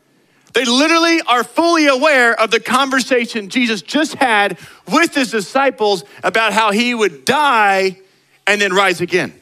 They 0.54 0.66
literally 0.66 1.22
are 1.28 1.44
fully 1.44 1.86
aware 1.86 2.34
of 2.34 2.50
the 2.50 2.60
conversation 2.60 3.50
Jesus 3.50 3.84
just 3.84 4.16
had 4.16 4.58
with 4.92 5.14
his 5.14 5.30
disciples 5.30 6.04
about 6.24 6.52
how 6.52 6.72
he 6.72 6.96
would 6.96 7.26
die 7.26 8.00
and 8.48 8.60
then 8.60 8.74
rise 8.74 9.02
again. 9.02 9.40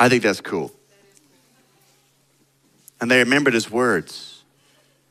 I 0.00 0.08
think 0.08 0.24
that's 0.24 0.40
cool. 0.40 0.73
And 3.04 3.10
they 3.10 3.18
remembered 3.18 3.52
his 3.52 3.70
words. 3.70 4.44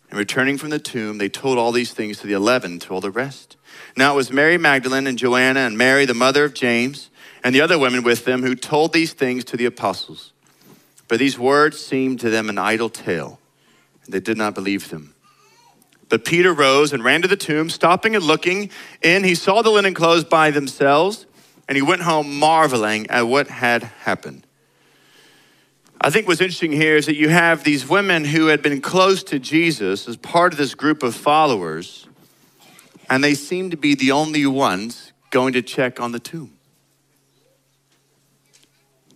And 0.10 0.18
returning 0.18 0.58
from 0.58 0.72
the 0.72 0.80
tomb, 0.80 1.20
they 1.20 1.30
told 1.30 1.60
all 1.60 1.72
these 1.72 1.94
things 1.94 2.18
to 2.18 2.26
the 2.26 2.34
eleven, 2.34 2.80
to 2.80 2.94
all 2.96 3.02
the 3.02 3.12
rest. 3.12 3.56
Now 3.96 4.14
it 4.14 4.16
was 4.16 4.34
Mary 4.34 4.58
Magdalene 4.58 5.06
and 5.06 5.16
Joanna 5.16 5.60
and 5.60 5.78
Mary, 5.78 6.06
the 6.06 6.16
mother 6.16 6.44
of 6.44 6.56
James, 6.56 7.12
and 7.44 7.54
the 7.54 7.62
other 7.62 7.78
women 7.78 8.02
with 8.02 8.26
them 8.26 8.42
who 8.42 8.56
told 8.56 8.94
these 8.94 9.14
things 9.14 9.44
to 9.44 9.58
the 9.58 9.68
apostles. 9.68 10.34
But 11.08 11.20
these 11.20 11.38
words 11.38 11.86
seemed 11.86 12.20
to 12.22 12.32
them 12.32 12.50
an 12.50 12.58
idle 12.58 12.90
tale 12.90 13.40
and 14.06 14.12
they 14.12 14.20
did 14.20 14.38
not 14.38 14.56
believe 14.56 14.90
them. 14.90 15.14
But 16.10 16.26
Peter 16.26 16.52
rose 16.52 16.94
and 16.94 17.04
ran 17.04 17.22
to 17.22 17.28
the 17.28 17.38
tomb, 17.38 17.70
stopping 17.70 18.16
and 18.16 18.26
looking 18.26 18.72
in. 19.04 19.24
He 19.24 19.36
saw 19.36 19.62
the 19.62 19.70
linen 19.70 19.94
clothes 19.94 20.24
by 20.24 20.50
themselves, 20.50 21.28
and 21.68 21.76
he 21.76 21.84
went 21.84 22.02
home 22.02 22.40
marveling 22.40 23.08
at 23.12 23.28
what 23.28 23.50
had 23.50 23.84
happened. 23.84 24.43
I 26.06 26.10
think 26.10 26.28
what's 26.28 26.42
interesting 26.42 26.74
here 26.74 26.98
is 26.98 27.06
that 27.06 27.16
you 27.16 27.30
have 27.30 27.64
these 27.64 27.88
women 27.88 28.26
who 28.26 28.48
had 28.48 28.62
been 28.62 28.82
close 28.82 29.24
to 29.24 29.40
Jesus 29.40 30.06
as 30.06 30.18
part 30.18 30.52
of 30.52 30.58
this 30.58 30.76
group 30.76 31.02
of 31.02 31.16
followers, 31.16 32.10
and 33.10 33.24
they 33.24 33.34
seem 33.36 33.70
to 33.70 33.78
be 33.78 33.96
the 33.96 34.12
only 34.12 34.46
ones 34.46 35.14
going 35.30 35.54
to 35.54 35.62
check 35.62 36.02
on 36.02 36.12
the 36.12 36.20
tomb. 36.20 36.52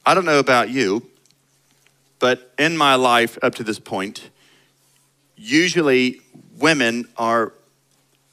I 0.06 0.14
don't 0.14 0.24
know 0.24 0.40
about 0.40 0.70
you, 0.70 1.06
but 2.20 2.54
in 2.58 2.78
my 2.78 2.96
life 2.96 3.38
up 3.42 3.56
to 3.56 3.66
this 3.66 3.80
point, 3.80 4.30
usually 5.36 6.22
women 6.58 7.10
are 7.18 7.52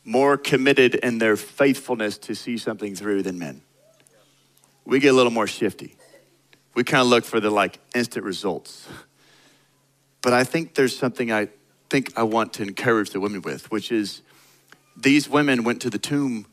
more 0.04 0.36
committed 0.36 0.94
in 0.94 1.18
their 1.18 1.36
faithfulness 1.36 2.18
to 2.18 2.36
see 2.36 2.56
something 2.56 2.94
through 2.94 3.24
than 3.24 3.36
men. 3.36 3.62
We 4.84 5.00
get 5.00 5.08
a 5.08 5.16
little 5.16 5.32
more 5.32 5.48
shifty. 5.48 5.96
We 6.74 6.84
kind 6.84 7.00
of 7.00 7.06
look 7.06 7.24
for 7.24 7.40
the 7.40 7.50
like 7.50 7.78
instant 7.94 8.24
results. 8.24 8.88
But 10.22 10.32
I 10.32 10.44
think 10.44 10.74
there's 10.74 10.96
something 10.96 11.30
I 11.30 11.48
think 11.90 12.12
I 12.16 12.22
want 12.24 12.54
to 12.54 12.62
encourage 12.62 13.10
the 13.10 13.20
women 13.20 13.42
with, 13.42 13.70
which 13.70 13.92
is 13.92 14.22
these 14.96 15.28
women 15.28 15.64
went 15.64 15.82
to 15.82 15.90
the 15.90 15.98
tomb 15.98 16.46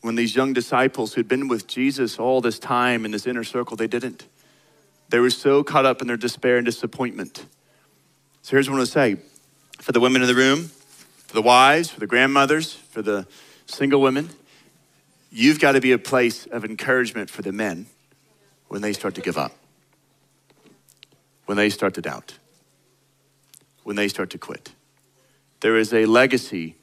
when 0.00 0.14
these 0.14 0.34
young 0.34 0.52
disciples 0.52 1.14
who'd 1.14 1.28
been 1.28 1.46
with 1.46 1.66
Jesus 1.66 2.18
all 2.18 2.40
this 2.40 2.58
time 2.58 3.04
in 3.04 3.10
this 3.10 3.26
inner 3.26 3.44
circle, 3.44 3.76
they 3.76 3.86
didn't. 3.86 4.26
They 5.10 5.18
were 5.18 5.30
so 5.30 5.62
caught 5.62 5.84
up 5.84 6.00
in 6.00 6.06
their 6.06 6.16
despair 6.16 6.56
and 6.56 6.64
disappointment. 6.64 7.44
So 8.42 8.52
here's 8.52 8.70
what 8.70 8.76
I 8.76 8.78
want 8.78 8.86
to 8.86 8.92
say 8.92 9.16
for 9.78 9.92
the 9.92 10.00
women 10.00 10.22
in 10.22 10.28
the 10.28 10.34
room, 10.34 10.70
for 11.26 11.34
the 11.34 11.42
wives, 11.42 11.90
for 11.90 12.00
the 12.00 12.06
grandmothers, 12.06 12.72
for 12.72 13.02
the 13.02 13.26
single 13.66 14.00
women. 14.00 14.30
You've 15.30 15.60
got 15.60 15.72
to 15.72 15.80
be 15.80 15.92
a 15.92 15.98
place 15.98 16.46
of 16.46 16.64
encouragement 16.64 17.28
for 17.28 17.42
the 17.42 17.52
men 17.52 17.86
when 18.70 18.82
they 18.82 18.92
start 18.92 19.16
to 19.16 19.20
give 19.20 19.36
up, 19.36 19.50
when 21.46 21.56
they 21.56 21.68
start 21.68 21.92
to 21.94 22.00
doubt, 22.00 22.38
when 23.82 23.96
they 23.96 24.06
start 24.06 24.30
to 24.30 24.38
quit. 24.38 24.70
There 25.58 25.76
is 25.76 25.92
a 25.92 26.06
legacy 26.06 26.76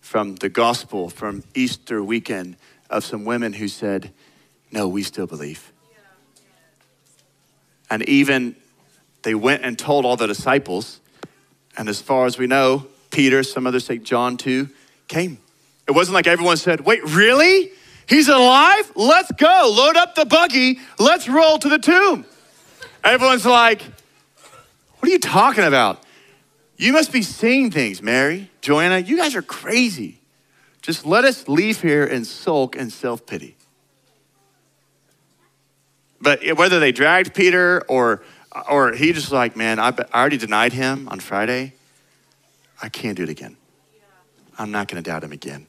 from 0.00 0.34
the 0.34 0.48
gospel 0.48 1.08
from 1.08 1.44
Easter 1.54 2.02
weekend 2.02 2.56
of 2.90 3.04
some 3.04 3.24
women 3.24 3.52
who 3.52 3.68
said, 3.68 4.12
No, 4.72 4.88
we 4.88 5.04
still 5.04 5.28
believe. 5.28 5.72
And 7.88 8.02
even 8.08 8.56
they 9.22 9.36
went 9.36 9.64
and 9.64 9.78
told 9.78 10.04
all 10.04 10.16
the 10.16 10.26
disciples, 10.26 11.00
and 11.76 11.88
as 11.88 12.02
far 12.02 12.26
as 12.26 12.36
we 12.36 12.48
know, 12.48 12.88
Peter, 13.12 13.44
some 13.44 13.64
others 13.64 13.84
say 13.84 13.98
John 13.98 14.38
too, 14.38 14.70
came. 15.06 15.38
It 15.86 15.92
wasn't 15.92 16.16
like 16.16 16.26
everyone 16.26 16.56
said, 16.56 16.80
wait, 16.80 17.04
really? 17.04 17.70
He's 18.08 18.28
alive? 18.28 18.90
Let's 18.94 19.30
go. 19.32 19.72
Load 19.76 19.96
up 19.96 20.14
the 20.14 20.24
buggy. 20.24 20.80
Let's 20.98 21.28
roll 21.28 21.58
to 21.58 21.68
the 21.68 21.78
tomb. 21.78 22.24
Everyone's 23.04 23.46
like, 23.46 23.82
what 23.82 25.08
are 25.08 25.12
you 25.12 25.18
talking 25.18 25.64
about? 25.64 26.02
You 26.76 26.92
must 26.92 27.12
be 27.12 27.22
seeing 27.22 27.70
things, 27.70 28.02
Mary, 28.02 28.50
Joanna. 28.60 28.98
You 28.98 29.16
guys 29.16 29.34
are 29.34 29.42
crazy. 29.42 30.20
Just 30.80 31.04
let 31.04 31.24
us 31.24 31.48
leave 31.48 31.82
here 31.82 32.04
and 32.04 32.26
sulk 32.26 32.76
and 32.76 32.92
self 32.92 33.26
pity. 33.26 33.56
But 36.20 36.40
whether 36.56 36.80
they 36.80 36.92
dragged 36.92 37.34
Peter 37.34 37.84
or 37.88 38.22
or 38.70 38.92
he 38.92 39.12
just 39.12 39.30
like, 39.30 39.56
man, 39.56 39.78
I, 39.78 39.88
I 39.88 40.20
already 40.20 40.38
denied 40.38 40.72
him 40.72 41.08
on 41.08 41.20
Friday. 41.20 41.74
I 42.82 42.88
can't 42.88 43.16
do 43.16 43.22
it 43.24 43.28
again. 43.28 43.56
I'm 44.58 44.70
not 44.70 44.88
going 44.88 45.02
to 45.02 45.08
doubt 45.08 45.22
him 45.22 45.32
again. 45.32 45.66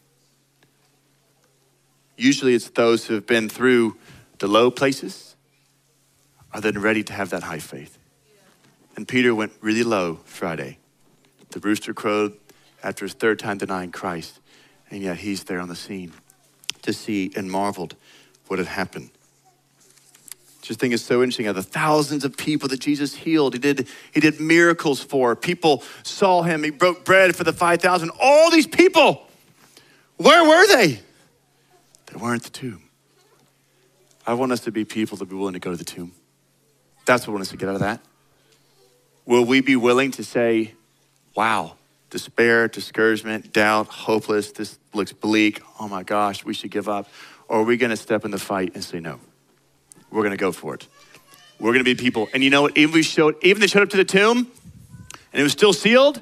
Usually 2.20 2.54
it's 2.54 2.70
those 2.72 3.06
who 3.06 3.14
have 3.14 3.26
been 3.26 3.48
through 3.48 3.96
the 4.40 4.48
low 4.48 4.70
places 4.70 5.38
are 6.54 6.60
then 6.60 6.78
ready 6.82 7.02
to 7.02 7.14
have 7.14 7.30
that 7.30 7.44
high 7.44 7.60
faith. 7.60 7.98
And 8.98 9.08
Peter 9.08 9.34
went 9.34 9.54
really 9.62 9.84
low 9.84 10.20
Friday. 10.26 10.80
The 11.52 11.62
rooster 11.62 11.94
crowed 11.94 12.34
after 12.84 13.06
his 13.06 13.14
third 13.14 13.40
time 13.40 13.58
denying 13.58 13.92
Christ, 13.92 14.42
and 14.92 15.02
yet 15.02 15.20
he's 15.20 15.46
there 15.46 15.62
on 15.62 15.70
the 15.70 15.78
scene 15.78 16.12
to 16.82 16.92
see 16.92 17.32
and 17.38 17.50
marveled 17.50 17.96
what 18.48 18.60
had 18.60 18.68
happened. 18.68 19.12
Just 20.62 20.82
think 20.82 20.94
it's 20.94 21.02
so 21.02 21.24
interesting 21.24 21.46
how 21.46 21.54
the 21.54 21.64
thousands 21.64 22.26
of 22.26 22.36
people 22.36 22.68
that 22.68 22.82
Jesus 22.82 23.16
healed, 23.16 23.54
he 23.54 23.60
did, 23.60 23.88
he 24.14 24.20
did 24.20 24.42
miracles 24.42 25.02
for. 25.02 25.38
People 25.38 25.84
saw 26.04 26.42
him, 26.42 26.64
he 26.64 26.70
broke 26.70 27.06
bread 27.06 27.34
for 27.34 27.46
the 27.46 27.54
5,000. 27.54 28.12
All 28.22 28.52
these 28.52 28.68
people, 28.68 29.26
where 30.18 30.44
were 30.44 30.68
they? 30.68 31.00
They 32.12 32.20
weren't 32.20 32.44
the 32.44 32.50
tomb. 32.50 32.84
I 34.26 34.34
want 34.34 34.52
us 34.52 34.62
to 34.62 34.72
be 34.72 34.86
people 34.86 35.18
to 35.18 35.26
be 35.26 35.36
willing 35.36 35.54
to 35.54 35.60
go 35.60 35.72
to 35.72 35.78
the 35.78 35.84
tomb. 35.84 36.12
That's 37.06 37.26
what 37.26 37.32
I 37.32 37.34
want 37.34 37.42
us 37.44 37.50
to 37.50 37.58
get 37.58 37.70
out 37.70 37.76
of 37.76 37.82
that. 37.82 38.02
Will 39.26 39.46
we 39.46 39.62
be 39.62 39.76
willing 39.76 40.12
to 40.12 40.24
say, 40.24 40.74
wow, 41.36 41.76
despair, 42.10 42.68
discouragement, 42.68 43.54
doubt, 43.54 43.88
hopeless, 43.88 44.52
this 44.52 44.80
looks 44.94 45.14
bleak, 45.14 45.62
oh 45.80 45.88
my 45.88 46.04
gosh, 46.04 46.44
we 46.44 46.54
should 46.54 46.72
give 46.72 46.90
up? 46.90 47.08
Or 47.48 47.60
are 47.60 47.64
we 47.64 47.78
gonna 47.78 47.98
step 47.98 48.26
in 48.26 48.32
the 48.32 48.40
fight 48.40 48.74
and 48.76 48.84
say, 48.84 49.00
no, 49.00 49.20
we're 50.12 50.24
gonna 50.24 50.38
go 50.38 50.52
for 50.52 50.76
it? 50.76 50.88
We're 51.60 51.74
gonna 51.74 51.84
be 51.84 51.96
people. 51.96 52.28
And 52.34 52.44
you 52.44 52.50
know 52.50 52.64
what? 52.64 52.78
Even 52.78 52.94
we 52.94 53.04
showed, 53.04 53.36
even 53.44 53.62
they 53.62 53.68
showed 53.68 53.84
up 53.84 53.90
to 53.90 53.98
the 53.98 54.06
tomb 54.06 54.38
and 55.32 55.40
it 55.40 55.44
was 55.44 55.52
still 55.52 55.74
sealed, 55.74 56.22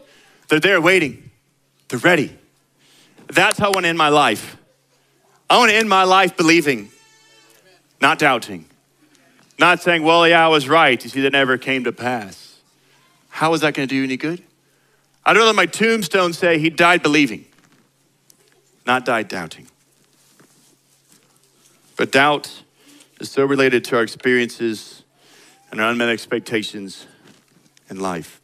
they're 0.50 0.60
there 0.60 0.82
waiting. 0.82 1.30
They're 1.89 2.00
ready. 2.00 2.38
That's 3.28 3.58
how 3.58 3.67
I 3.67 3.69
want 3.69 3.84
to 3.86 3.89
end 3.89 3.97
my 3.97 4.10
life. 4.10 4.57
I 5.50 5.58
want 5.58 5.72
to 5.72 5.78
end 5.78 5.88
my 5.88 6.04
life 6.04 6.36
believing, 6.36 6.90
not 8.02 8.20
doubting, 8.20 8.66
not 9.58 9.82
saying, 9.82 10.04
well, 10.04 10.28
yeah, 10.28 10.46
I 10.46 10.50
was 10.50 10.68
right. 10.68 11.02
You 11.02 11.10
see, 11.10 11.22
that 11.22 11.32
never 11.32 11.58
came 11.58 11.86
to 11.86 11.92
pass. 11.92 12.60
How 13.30 13.54
is 13.54 13.62
that 13.62 13.74
going 13.74 13.88
to 13.88 13.90
do 13.90 13.96
you 13.96 14.04
any 14.04 14.18
good? 14.18 14.44
I'd 15.26 15.38
rather 15.38 15.54
my 15.54 15.66
tombstone 15.66 16.34
say 16.34 16.60
he 16.60 16.70
died 16.70 17.02
believing, 17.02 17.46
not 18.86 19.06
died 19.06 19.28
doubting. 19.28 19.68
But 21.96 22.12
doubt 22.12 22.64
is 23.20 23.32
so 23.32 23.44
related 23.44 23.84
to 23.86 23.98
our 23.98 24.04
experiences 24.04 25.04
and 25.72 25.82
our 25.82 25.92
unmet 25.92 26.10
expectations 26.10 27.08
in 27.90 28.00
life. 28.00 28.42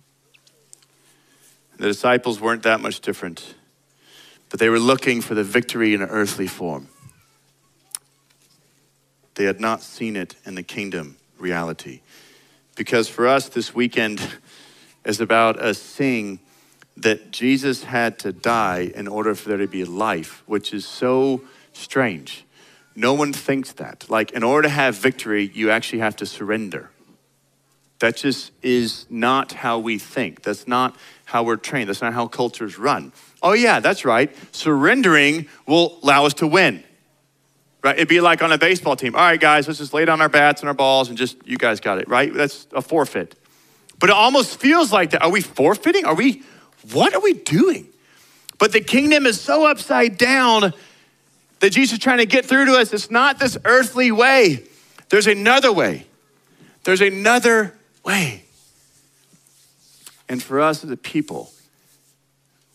The 1.77 1.87
disciples 1.87 2.39
weren't 2.39 2.63
that 2.63 2.81
much 2.81 3.01
different, 3.01 3.55
but 4.49 4.59
they 4.59 4.69
were 4.69 4.79
looking 4.79 5.21
for 5.21 5.35
the 5.35 5.43
victory 5.43 5.93
in 5.93 6.01
an 6.01 6.09
earthly 6.09 6.47
form. 6.47 6.87
They 9.35 9.45
had 9.45 9.59
not 9.59 9.81
seen 9.81 10.15
it 10.15 10.35
in 10.45 10.55
the 10.55 10.63
kingdom 10.63 11.17
reality. 11.37 12.01
Because 12.75 13.07
for 13.07 13.27
us, 13.27 13.49
this 13.49 13.73
weekend 13.75 14.21
is 15.05 15.19
about 15.21 15.59
us 15.59 15.79
seeing 15.79 16.39
that 16.97 17.31
Jesus 17.31 17.83
had 17.83 18.19
to 18.19 18.31
die 18.31 18.91
in 18.95 19.07
order 19.07 19.33
for 19.35 19.49
there 19.49 19.57
to 19.57 19.67
be 19.67 19.83
life, 19.83 20.43
which 20.45 20.73
is 20.73 20.85
so 20.85 21.41
strange. 21.73 22.45
No 22.95 23.13
one 23.13 23.33
thinks 23.33 23.73
that. 23.73 24.09
Like, 24.09 24.31
in 24.31 24.43
order 24.43 24.67
to 24.67 24.73
have 24.73 24.95
victory, 24.95 25.49
you 25.53 25.71
actually 25.71 25.99
have 25.99 26.15
to 26.17 26.25
surrender. 26.25 26.91
That 27.99 28.17
just 28.17 28.51
is 28.61 29.05
not 29.09 29.53
how 29.53 29.79
we 29.79 29.97
think. 29.97 30.43
That's 30.43 30.67
not 30.67 30.95
how 31.25 31.43
we're 31.43 31.55
trained. 31.55 31.89
That's 31.89 32.01
not 32.01 32.13
how 32.13 32.27
cultures 32.27 32.77
run. 32.77 33.13
Oh, 33.41 33.53
yeah, 33.53 33.79
that's 33.79 34.05
right. 34.05 34.35
Surrendering 34.51 35.47
will 35.65 35.99
allow 36.03 36.25
us 36.25 36.35
to 36.35 36.47
win. 36.47 36.83
Right? 37.83 37.97
It'd 37.97 38.07
be 38.07 38.21
like 38.21 38.41
on 38.41 38.51
a 38.51 38.57
baseball 38.57 38.95
team. 38.95 39.13
All 39.13 39.21
right, 39.21 39.39
guys, 39.39 39.67
let's 39.67 39.79
just 39.79 39.93
lay 39.93 40.05
down 40.05 40.21
our 40.21 40.29
bats 40.29 40.61
and 40.61 40.69
our 40.69 40.73
balls 40.73 41.09
and 41.09 41.17
just, 41.17 41.35
you 41.45 41.57
guys 41.57 41.81
got 41.81 41.97
it, 41.97 42.07
right? 42.07 42.33
That's 42.33 42.65
a 42.71 42.81
forfeit. 42.81 43.35
But 43.99 44.09
it 44.09 44.15
almost 44.15 44.59
feels 44.59 44.91
like 44.91 45.09
that. 45.09 45.21
Are 45.21 45.29
we 45.29 45.41
forfeiting? 45.41 46.05
Are 46.05 46.15
we, 46.15 46.43
what 46.93 47.13
are 47.13 47.19
we 47.19 47.33
doing? 47.33 47.87
But 48.57 48.71
the 48.71 48.79
kingdom 48.79 49.25
is 49.25 49.39
so 49.39 49.67
upside 49.67 50.17
down 50.17 50.73
that 51.59 51.71
Jesus 51.71 51.97
is 51.97 51.99
trying 51.99 52.19
to 52.19 52.25
get 52.25 52.45
through 52.45 52.65
to 52.67 52.73
us. 52.73 52.93
It's 52.93 53.11
not 53.11 53.37
this 53.37 53.57
earthly 53.65 54.11
way, 54.11 54.63
there's 55.09 55.27
another 55.27 55.71
way. 55.71 56.07
There's 56.85 57.01
another 57.01 57.75
way. 58.03 58.43
And 60.27 60.41
for 60.41 60.59
us 60.59 60.83
as 60.83 60.89
a 60.89 60.97
people, 60.97 61.51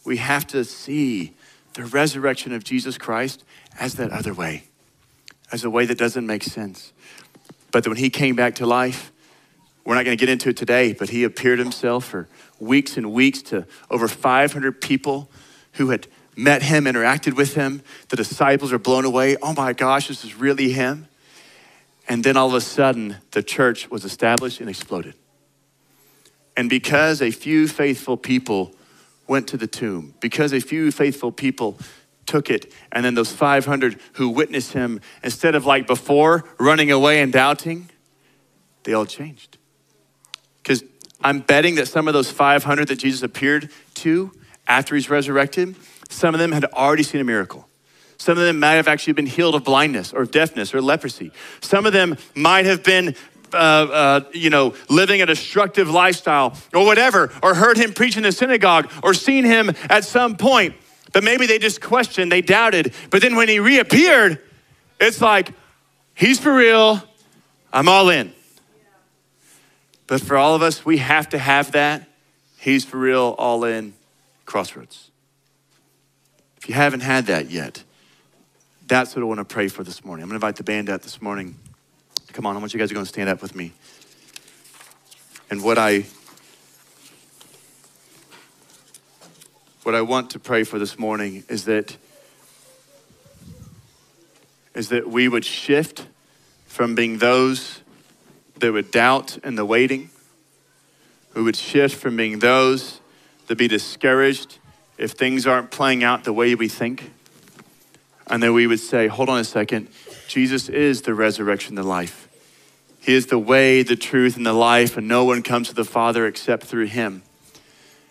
we 0.05 0.19
have 0.19 0.47
to 0.49 0.65
see 0.65 1.35
the 1.75 1.85
resurrection 1.85 2.53
of 2.53 2.65
Jesus 2.65 2.97
Christ 2.97 3.45
as 3.79 3.95
that 3.95 4.11
other 4.11 4.33
way 4.33 4.68
as 5.53 5.65
a 5.65 5.71
way 5.71 5.87
that 5.87 5.99
doesn't 5.99 6.27
make 6.27 6.43
sense. 6.43 6.93
But 7.71 7.87
when 7.87 7.97
he 7.97 8.11
came 8.11 8.37
back 8.37 8.57
to 8.57 8.67
life, 8.67 9.13
we're 9.85 9.95
not 9.95 10.05
going 10.05 10.17
to 10.17 10.21
get 10.21 10.31
into 10.31 10.51
it 10.51 10.57
today, 10.57 10.93
but 10.93 11.09
he 11.09 11.25
appeared 11.25 11.59
himself 11.59 12.05
for 12.05 12.29
weeks 12.61 12.97
and 12.97 13.13
weeks 13.13 13.41
to 13.43 13.67
over 13.91 14.09
500 14.09 14.81
people 14.81 15.31
who 15.73 15.91
had 15.91 16.07
met 16.37 16.63
him, 16.63 16.85
interacted 16.85 17.37
with 17.37 17.55
him. 17.55 17.83
The 18.11 18.17
disciples 18.17 18.73
are 18.73 18.79
blown 18.79 19.05
away. 19.05 19.37
Oh 19.41 19.55
my 19.55 19.73
gosh, 19.73 20.09
this 20.09 20.25
is 20.25 20.35
really 20.35 20.73
him. 20.73 21.09
And 22.09 22.25
then 22.25 22.37
all 22.37 22.49
of 22.49 22.55
a 22.55 22.61
sudden, 22.61 23.17
the 23.33 23.43
church 23.43 23.91
was 23.91 24.05
established 24.05 24.61
and 24.61 24.69
exploded. 24.69 25.15
And 26.57 26.69
because 26.69 27.23
a 27.23 27.31
few 27.31 27.69
faithful 27.69 28.17
people 28.17 28.73
went 29.27 29.47
to 29.49 29.57
the 29.57 29.67
tomb, 29.67 30.15
because 30.21 30.53
a 30.53 30.61
few 30.61 30.91
faithful 30.91 31.31
people 31.31 31.79
took 32.29 32.51
it. 32.51 32.73
And 32.93 33.05
then 33.05 33.15
those 33.15 33.33
500 33.33 33.99
who 34.13 34.29
witnessed 34.29 34.75
him, 34.75 35.01
instead 35.25 35.55
of 35.55 35.67
like 35.67 35.87
before, 35.87 36.45
running 36.59 36.93
away 36.93 37.21
and 37.21 37.33
doubting, 37.33 37.89
they 38.85 38.93
all 38.93 39.07
changed. 39.07 39.59
Because 40.63 40.85
I'm 41.23 41.41
betting 41.41 41.75
that 41.77 41.89
some 41.89 42.07
of 42.07 42.15
those 42.15 42.31
500 42.31 42.89
that 42.89 42.97
Jesus 42.97 43.23
appeared 43.23 43.71
to 43.95 44.31
after 44.69 44.95
he's 44.95 45.11
resurrected, 45.11 45.75
some 46.11 46.35
of 46.35 46.39
them 46.39 46.53
had 46.53 46.67
already 46.67 47.03
seen 47.03 47.21
a 47.21 47.25
miracle. 47.25 47.67
Some 48.19 48.37
of 48.37 48.45
them 48.45 48.61
might 48.61 48.73
have 48.73 48.89
actually 48.89 49.15
been 49.15 49.27
healed 49.27 49.55
of 49.55 49.65
blindness 49.65 50.13
or 50.13 50.25
deafness 50.25 50.75
or 50.75 50.83
leprosy. 50.83 51.33
Some 51.61 51.87
of 51.87 51.93
them 51.93 52.17
might 52.35 52.67
have 52.67 52.83
been 52.83 53.15
uh, 53.55 53.57
uh, 53.57 54.21
you 54.33 54.51
know, 54.51 54.75
living 54.91 55.23
a 55.23 55.27
destructive 55.27 55.89
lifestyle 55.89 56.55
or 56.75 56.85
whatever, 56.85 57.33
or 57.43 57.55
heard 57.55 57.79
him 57.79 57.95
preach 57.95 58.19
in 58.19 58.23
the 58.23 58.33
synagogue 58.33 58.91
or 59.03 59.15
seen 59.15 59.45
him 59.45 59.71
at 59.89 60.05
some 60.05 60.37
point. 60.37 60.75
But 61.13 61.25
maybe 61.25 61.47
they 61.47 61.59
just 61.59 61.81
questioned, 61.81 62.31
they 62.31 62.43
doubted. 62.43 62.93
But 63.11 63.23
then 63.23 63.37
when 63.37 63.49
he 63.49 63.59
reappeared, 63.61 64.41
it's 65.01 65.21
like, 65.21 65.53
he's 66.15 66.39
for 66.39 66.55
real, 66.55 67.03
I'm 67.73 67.89
all 67.89 68.11
in. 68.11 68.33
But 70.07 70.21
for 70.21 70.37
all 70.37 70.55
of 70.55 70.63
us, 70.63 70.85
we 70.85 70.99
have 70.99 71.29
to 71.31 71.39
have 71.39 71.73
that. 71.73 72.09
He's 72.59 72.85
for 72.85 72.99
real, 72.99 73.35
all 73.39 73.65
in, 73.65 73.95
crossroads. 74.47 75.11
If 76.57 76.69
you 76.69 76.75
haven't 76.75 77.01
had 77.01 77.27
that 77.27 77.51
yet, 77.51 77.83
that's 78.87 79.15
what 79.15 79.23
I 79.23 79.27
want 79.27 79.39
to 79.39 79.45
pray 79.45 79.69
for 79.69 79.85
this 79.85 80.05
morning. 80.05 80.23
I'm 80.23 80.31
going 80.31 80.41
to 80.41 80.47
invite 80.47 80.57
the 80.57 80.65
band 80.65 80.91
out 80.91 81.03
this 81.03 81.21
morning. 81.21 81.55
Come 82.33 82.47
on, 82.47 82.57
I 82.57 82.59
want 82.59 82.73
you 82.73 82.81
guys 82.81 82.89
to 82.89 82.95
go 82.95 83.01
and 83.01 83.09
stand 83.09 83.29
up 83.29 83.43
with 83.43 83.55
me. 83.55 83.73
And 85.51 85.63
what 85.63 85.79
I 85.79 86.05
what 89.89 89.95
I 89.95 90.03
want 90.03 90.29
to 90.33 90.39
pray 90.39 90.65
for 90.65 90.79
this 90.79 90.99
morning 90.99 91.45
is 91.49 91.65
that 91.65 91.97
is 94.75 94.91
that 94.91 95.09
we 95.09 95.29
would 95.29 95.47
shift 95.47 96.07
from 96.67 96.95
being 96.95 97.17
those 97.17 97.81
that 98.59 98.71
would 98.71 98.91
doubt 98.91 99.39
in 99.39 99.55
the 99.55 99.65
waiting. 99.65 100.11
We 101.33 101.41
would 101.41 101.57
shift 101.57 101.97
from 101.97 102.19
being 102.19 102.41
those 102.41 103.01
that 103.47 103.57
be 103.57 103.67
discouraged 103.67 104.59
if 104.99 105.13
things 105.13 105.47
aren't 105.47 105.71
playing 105.71 106.05
out 106.05 106.25
the 106.25 106.35
way 106.35 106.55
we 106.55 106.69
think. 106.69 107.11
And 108.27 108.43
then 108.43 108.53
we 108.53 108.67
would 108.67 108.81
say, 108.81 109.07
hold 109.07 109.31
on 109.31 109.39
a 109.39 109.45
second, 109.45 109.89
Jesus 110.29 110.69
is 110.69 111.01
the 111.01 111.15
resurrection, 111.15 111.77
the 111.77 111.83
life. 111.83 112.29
He 113.01 113.15
is 113.15 113.29
the 113.29 113.39
way, 113.39 113.83
the 113.83 113.97
truth, 113.97 114.37
and 114.37 114.45
the 114.45 114.53
life, 114.53 114.99
and 114.99 115.09
no 115.09 115.25
one 115.25 115.43
comes 115.43 115.69
to 115.69 115.75
the 115.75 115.83
Father 115.83 116.27
except 116.27 116.65
through 116.65 116.89
him. 116.89 117.23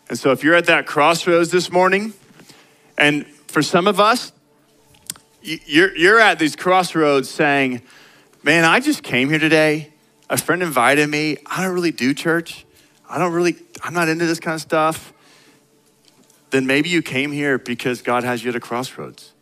And 0.09 0.17
so 0.17 0.31
if 0.31 0.43
you're 0.43 0.55
at 0.55 0.65
that 0.65 0.85
crossroads 0.85 1.51
this 1.51 1.71
morning, 1.71 2.13
and 2.97 3.25
for 3.47 3.61
some 3.61 3.87
of 3.87 3.99
us, 3.99 4.31
you're, 5.41 5.95
you're 5.97 6.19
at 6.19 6.39
these 6.39 6.55
crossroads 6.55 7.29
saying, 7.29 7.81
Man, 8.43 8.63
I 8.63 8.79
just 8.79 9.03
came 9.03 9.29
here 9.29 9.39
today. 9.39 9.91
A 10.29 10.37
friend 10.37 10.63
invited 10.63 11.09
me. 11.09 11.37
I 11.45 11.63
don't 11.63 11.73
really 11.73 11.91
do 11.91 12.13
church. 12.13 12.65
I 13.09 13.17
don't 13.17 13.33
really, 13.33 13.57
I'm 13.83 13.93
not 13.93 14.07
into 14.07 14.25
this 14.25 14.39
kind 14.39 14.55
of 14.55 14.61
stuff. 14.61 15.13
Then 16.51 16.65
maybe 16.65 16.89
you 16.89 17.01
came 17.01 17.31
here 17.31 17.57
because 17.57 18.01
God 18.01 18.23
has 18.23 18.43
you 18.43 18.49
at 18.49 18.55
a 18.55 18.59
crossroads. 18.59 19.33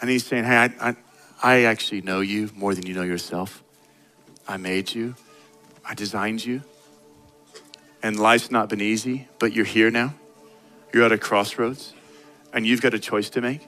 And 0.00 0.10
He's 0.10 0.26
saying, 0.26 0.44
Hey, 0.44 0.56
I, 0.56 0.90
I, 0.90 0.96
I 1.42 1.62
actually 1.64 2.00
know 2.00 2.20
you 2.20 2.50
more 2.56 2.74
than 2.74 2.86
you 2.86 2.94
know 2.94 3.02
yourself. 3.02 3.62
I 4.48 4.56
made 4.56 4.92
you, 4.92 5.14
I 5.84 5.94
designed 5.94 6.44
you 6.44 6.62
and 8.02 8.18
life's 8.18 8.50
not 8.50 8.68
been 8.68 8.80
easy, 8.80 9.28
but 9.38 9.52
you're 9.52 9.64
here 9.64 9.90
now. 9.90 10.14
You're 10.92 11.04
at 11.04 11.12
a 11.12 11.18
crossroads, 11.18 11.94
and 12.52 12.66
you've 12.66 12.80
got 12.80 12.94
a 12.94 12.98
choice 12.98 13.30
to 13.30 13.40
make 13.40 13.66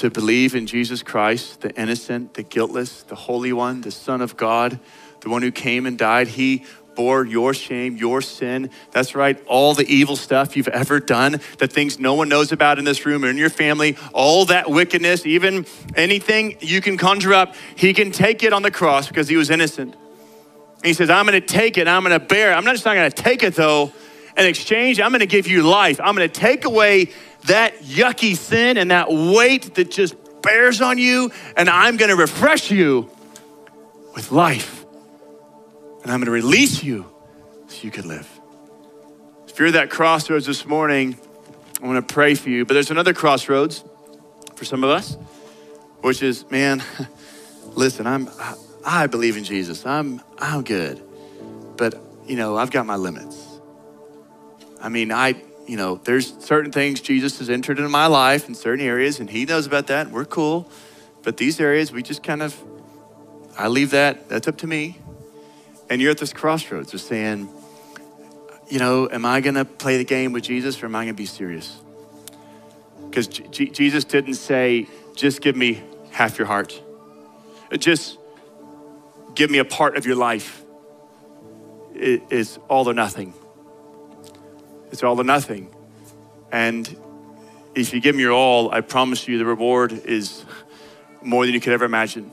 to 0.00 0.08
believe 0.08 0.54
in 0.54 0.66
Jesus 0.66 1.02
Christ, 1.02 1.60
the 1.60 1.78
innocent, 1.78 2.32
the 2.32 2.42
guiltless, 2.42 3.02
the 3.02 3.14
Holy 3.14 3.52
One, 3.52 3.82
the 3.82 3.90
Son 3.90 4.22
of 4.22 4.34
God, 4.34 4.80
the 5.20 5.28
one 5.28 5.42
who 5.42 5.52
came 5.52 5.84
and 5.84 5.98
died. 5.98 6.28
He 6.28 6.64
bore 6.94 7.26
your 7.26 7.52
shame, 7.52 7.98
your 7.98 8.22
sin. 8.22 8.70
That's 8.92 9.14
right, 9.14 9.38
all 9.46 9.74
the 9.74 9.86
evil 9.86 10.16
stuff 10.16 10.56
you've 10.56 10.68
ever 10.68 11.00
done, 11.00 11.40
the 11.58 11.66
things 11.66 11.98
no 11.98 12.14
one 12.14 12.30
knows 12.30 12.50
about 12.50 12.78
in 12.78 12.86
this 12.86 13.04
room 13.04 13.26
or 13.26 13.28
in 13.28 13.36
your 13.36 13.50
family, 13.50 13.98
all 14.14 14.46
that 14.46 14.70
wickedness, 14.70 15.26
even 15.26 15.66
anything 15.94 16.56
you 16.60 16.80
can 16.80 16.96
conjure 16.96 17.34
up, 17.34 17.54
He 17.76 17.92
can 17.92 18.10
take 18.10 18.42
it 18.42 18.54
on 18.54 18.62
the 18.62 18.70
cross 18.70 19.06
because 19.06 19.28
He 19.28 19.36
was 19.36 19.50
innocent 19.50 19.96
he 20.82 20.94
says, 20.94 21.10
I'm 21.10 21.26
going 21.26 21.40
to 21.40 21.46
take 21.46 21.78
it, 21.78 21.86
I'm 21.86 22.02
going 22.02 22.18
to 22.18 22.24
bear 22.24 22.52
it. 22.52 22.54
I'm 22.54 22.64
not 22.64 22.72
just 22.72 22.84
not 22.84 22.94
going 22.94 23.10
to 23.10 23.22
take 23.22 23.42
it 23.42 23.54
though. 23.54 23.92
In 24.36 24.46
exchange, 24.46 25.00
I'm 25.00 25.10
going 25.10 25.20
to 25.20 25.26
give 25.26 25.46
you 25.46 25.62
life. 25.62 26.00
I'm 26.00 26.14
going 26.14 26.28
to 26.28 26.40
take 26.40 26.64
away 26.64 27.10
that 27.46 27.78
yucky 27.80 28.36
sin 28.36 28.76
and 28.76 28.90
that 28.90 29.10
weight 29.10 29.74
that 29.74 29.90
just 29.90 30.14
bears 30.42 30.80
on 30.80 30.98
you, 30.98 31.30
and 31.56 31.68
I'm 31.68 31.96
going 31.96 32.10
to 32.10 32.16
refresh 32.16 32.70
you 32.70 33.10
with 34.14 34.32
life. 34.32 34.84
And 36.02 36.10
I'm 36.10 36.20
going 36.20 36.26
to 36.26 36.30
release 36.30 36.82
you 36.82 37.10
so 37.68 37.82
you 37.82 37.90
can 37.90 38.08
live. 38.08 38.28
If 39.48 39.58
you're 39.58 39.68
at 39.68 39.74
that 39.74 39.90
crossroads 39.90 40.46
this 40.46 40.64
morning, 40.64 41.18
I 41.82 41.86
want 41.86 42.08
to 42.08 42.14
pray 42.14 42.34
for 42.34 42.48
you. 42.48 42.64
But 42.64 42.74
there's 42.74 42.90
another 42.90 43.12
crossroads 43.12 43.84
for 44.54 44.64
some 44.64 44.84
of 44.84 44.90
us, 44.90 45.18
which 46.00 46.22
is, 46.22 46.48
man, 46.50 46.82
listen, 47.74 48.06
I'm 48.06 48.28
I 48.38 48.54
believe 49.06 49.36
in 49.36 49.44
Jesus. 49.44 49.84
I'm 49.86 50.20
I'm 50.38 50.62
good. 50.62 51.02
But, 51.80 51.94
you 52.26 52.36
know, 52.36 52.58
I've 52.58 52.70
got 52.70 52.84
my 52.84 52.96
limits. 52.96 53.42
I 54.82 54.90
mean, 54.90 55.10
I, 55.10 55.34
you 55.66 55.78
know, 55.78 55.98
there's 56.04 56.34
certain 56.44 56.70
things 56.70 57.00
Jesus 57.00 57.38
has 57.38 57.48
entered 57.48 57.78
into 57.78 57.88
my 57.88 58.06
life 58.06 58.48
in 58.48 58.54
certain 58.54 58.84
areas, 58.84 59.18
and 59.18 59.30
he 59.30 59.46
knows 59.46 59.66
about 59.66 59.86
that, 59.86 60.06
and 60.06 60.14
we're 60.14 60.26
cool. 60.26 60.70
But 61.22 61.38
these 61.38 61.58
areas, 61.58 61.90
we 61.90 62.02
just 62.02 62.22
kind 62.22 62.42
of, 62.42 62.54
I 63.58 63.68
leave 63.68 63.92
that, 63.92 64.28
that's 64.28 64.46
up 64.46 64.58
to 64.58 64.66
me. 64.66 64.98
And 65.88 66.02
you're 66.02 66.10
at 66.10 66.18
this 66.18 66.34
crossroads 66.34 66.92
of 66.92 67.00
saying, 67.00 67.48
you 68.68 68.78
know, 68.78 69.08
am 69.10 69.24
I 69.24 69.40
going 69.40 69.54
to 69.54 69.64
play 69.64 69.96
the 69.96 70.04
game 70.04 70.32
with 70.32 70.44
Jesus 70.44 70.82
or 70.82 70.86
am 70.86 70.94
I 70.94 71.04
going 71.04 71.14
to 71.14 71.18
be 71.18 71.26
serious? 71.26 71.80
Because 73.08 73.26
Jesus 73.26 74.04
didn't 74.04 74.34
say, 74.34 74.86
just 75.14 75.40
give 75.40 75.56
me 75.56 75.82
half 76.10 76.38
your 76.38 76.46
heart. 76.46 76.80
Just 77.78 78.18
give 79.34 79.50
me 79.50 79.58
a 79.58 79.64
part 79.64 79.96
of 79.96 80.06
your 80.06 80.16
life. 80.16 80.62
It 81.94 82.22
is 82.30 82.58
all 82.68 82.88
or 82.88 82.94
nothing. 82.94 83.34
It's 84.90 85.02
all 85.02 85.20
or 85.20 85.24
nothing. 85.24 85.74
And 86.50 86.96
if 87.74 87.92
you 87.92 88.00
give 88.00 88.16
me 88.16 88.22
your 88.22 88.32
all, 88.32 88.72
I 88.72 88.80
promise 88.80 89.28
you 89.28 89.38
the 89.38 89.44
reward 89.44 89.92
is 89.92 90.44
more 91.22 91.44
than 91.44 91.54
you 91.54 91.60
could 91.60 91.72
ever 91.72 91.84
imagine. 91.84 92.32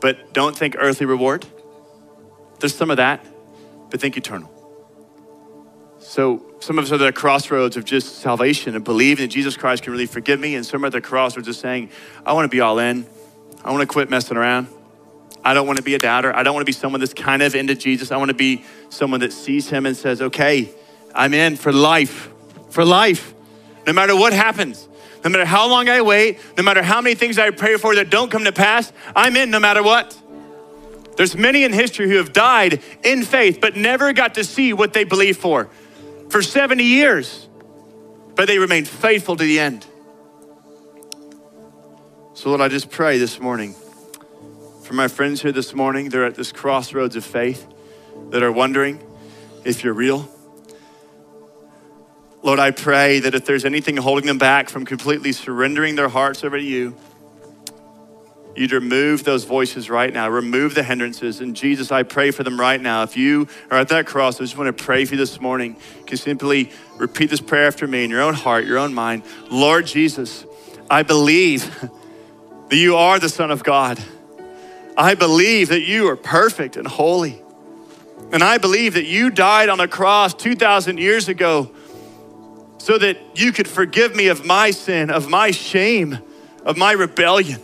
But 0.00 0.32
don't 0.32 0.56
think 0.56 0.76
earthly 0.78 1.06
reward. 1.06 1.46
There's 2.58 2.74
some 2.74 2.90
of 2.90 2.96
that, 2.96 3.24
but 3.90 4.00
think 4.00 4.16
eternal. 4.16 4.50
So 5.98 6.44
some 6.60 6.78
of 6.78 6.84
us 6.84 6.90
are 6.90 6.94
at 6.94 6.98
the 6.98 7.12
crossroads 7.12 7.76
of 7.76 7.84
just 7.84 8.16
salvation 8.16 8.74
and 8.74 8.84
believing 8.84 9.24
that 9.24 9.32
Jesus 9.32 9.56
Christ 9.56 9.82
can 9.82 9.92
really 9.92 10.06
forgive 10.06 10.40
me, 10.40 10.54
and 10.56 10.64
some 10.64 10.82
are 10.82 10.86
at 10.86 10.92
the 10.92 11.00
crossroads 11.00 11.46
of 11.48 11.56
saying, 11.56 11.90
I 12.24 12.32
want 12.32 12.50
to 12.50 12.54
be 12.54 12.60
all 12.60 12.78
in. 12.78 13.06
I 13.62 13.70
want 13.70 13.82
to 13.82 13.86
quit 13.86 14.10
messing 14.10 14.36
around. 14.36 14.68
I 15.44 15.54
don't 15.54 15.66
want 15.66 15.78
to 15.78 15.82
be 15.82 15.94
a 15.94 15.98
doubter. 15.98 16.34
I 16.34 16.42
don't 16.42 16.54
want 16.54 16.62
to 16.62 16.66
be 16.66 16.72
someone 16.72 17.00
that's 17.00 17.14
kind 17.14 17.42
of 17.42 17.54
into 17.54 17.74
Jesus. 17.74 18.10
I 18.10 18.16
want 18.16 18.28
to 18.28 18.36
be 18.36 18.64
someone 18.90 19.20
that 19.20 19.32
sees 19.32 19.68
him 19.68 19.86
and 19.86 19.96
says, 19.96 20.20
okay, 20.20 20.70
I'm 21.14 21.32
in 21.32 21.56
for 21.56 21.72
life, 21.72 22.28
for 22.68 22.84
life. 22.84 23.34
No 23.86 23.92
matter 23.92 24.14
what 24.14 24.32
happens, 24.32 24.86
no 25.24 25.30
matter 25.30 25.44
how 25.44 25.68
long 25.68 25.88
I 25.88 26.02
wait, 26.02 26.38
no 26.56 26.62
matter 26.62 26.82
how 26.82 27.00
many 27.00 27.14
things 27.14 27.38
I 27.38 27.50
pray 27.50 27.76
for 27.76 27.94
that 27.94 28.10
don't 28.10 28.30
come 28.30 28.44
to 28.44 28.52
pass, 28.52 28.92
I'm 29.16 29.36
in 29.36 29.50
no 29.50 29.60
matter 29.60 29.82
what. 29.82 30.16
There's 31.16 31.36
many 31.36 31.64
in 31.64 31.72
history 31.72 32.08
who 32.08 32.16
have 32.16 32.32
died 32.32 32.82
in 33.02 33.22
faith, 33.22 33.60
but 33.60 33.76
never 33.76 34.12
got 34.12 34.34
to 34.34 34.44
see 34.44 34.72
what 34.72 34.92
they 34.92 35.04
believed 35.04 35.40
for 35.40 35.68
for 36.30 36.42
70 36.42 36.84
years, 36.84 37.48
but 38.36 38.46
they 38.46 38.58
remained 38.58 38.88
faithful 38.88 39.36
to 39.36 39.44
the 39.44 39.58
end. 39.58 39.84
So, 42.34 42.48
Lord, 42.48 42.60
I 42.60 42.68
just 42.68 42.90
pray 42.90 43.18
this 43.18 43.40
morning 43.40 43.74
for 44.90 44.94
my 44.96 45.06
friends 45.06 45.40
here 45.40 45.52
this 45.52 45.72
morning. 45.72 46.08
They're 46.08 46.24
at 46.24 46.34
this 46.34 46.50
crossroads 46.50 47.14
of 47.14 47.24
faith 47.24 47.64
that 48.30 48.42
are 48.42 48.50
wondering 48.50 49.00
if 49.64 49.84
you're 49.84 49.94
real. 49.94 50.28
Lord, 52.42 52.58
I 52.58 52.72
pray 52.72 53.20
that 53.20 53.32
if 53.32 53.44
there's 53.44 53.64
anything 53.64 53.96
holding 53.98 54.26
them 54.26 54.38
back 54.38 54.68
from 54.68 54.84
completely 54.84 55.30
surrendering 55.30 55.94
their 55.94 56.08
hearts 56.08 56.42
over 56.42 56.58
to 56.58 56.62
you, 56.64 56.96
you'd 58.56 58.72
remove 58.72 59.22
those 59.22 59.44
voices 59.44 59.88
right 59.88 60.12
now, 60.12 60.28
remove 60.28 60.74
the 60.74 60.82
hindrances. 60.82 61.40
And 61.40 61.54
Jesus, 61.54 61.92
I 61.92 62.02
pray 62.02 62.32
for 62.32 62.42
them 62.42 62.58
right 62.58 62.80
now. 62.80 63.04
If 63.04 63.16
you 63.16 63.46
are 63.70 63.78
at 63.78 63.90
that 63.90 64.06
cross, 64.06 64.40
I 64.40 64.40
just 64.40 64.58
want 64.58 64.76
to 64.76 64.84
pray 64.84 65.04
for 65.04 65.14
you 65.14 65.18
this 65.18 65.40
morning. 65.40 65.76
You 66.00 66.04
can 66.04 66.16
simply 66.16 66.72
repeat 66.96 67.30
this 67.30 67.40
prayer 67.40 67.68
after 67.68 67.86
me 67.86 68.02
in 68.02 68.10
your 68.10 68.22
own 68.22 68.34
heart, 68.34 68.64
your 68.64 68.78
own 68.78 68.92
mind. 68.92 69.22
Lord 69.52 69.86
Jesus, 69.86 70.44
I 70.90 71.04
believe 71.04 71.80
that 72.70 72.76
you 72.76 72.96
are 72.96 73.20
the 73.20 73.28
Son 73.28 73.52
of 73.52 73.62
God. 73.62 74.02
I 75.00 75.14
believe 75.14 75.70
that 75.70 75.80
you 75.80 76.08
are 76.08 76.16
perfect 76.16 76.76
and 76.76 76.86
holy. 76.86 77.40
And 78.32 78.44
I 78.44 78.58
believe 78.58 78.94
that 78.94 79.06
you 79.06 79.30
died 79.30 79.70
on 79.70 79.78
the 79.78 79.88
cross 79.88 80.34
2,000 80.34 80.98
years 80.98 81.26
ago 81.26 81.70
so 82.76 82.98
that 82.98 83.16
you 83.34 83.50
could 83.50 83.66
forgive 83.66 84.14
me 84.14 84.28
of 84.28 84.44
my 84.44 84.70
sin, 84.70 85.08
of 85.08 85.26
my 85.26 85.52
shame, 85.52 86.18
of 86.66 86.76
my 86.76 86.92
rebellion. 86.92 87.62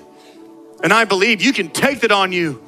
And 0.82 0.94
I 0.94 1.04
believe 1.04 1.42
you 1.42 1.52
can 1.52 1.68
take 1.68 2.00
that 2.00 2.10
on 2.10 2.32
you. 2.32 2.62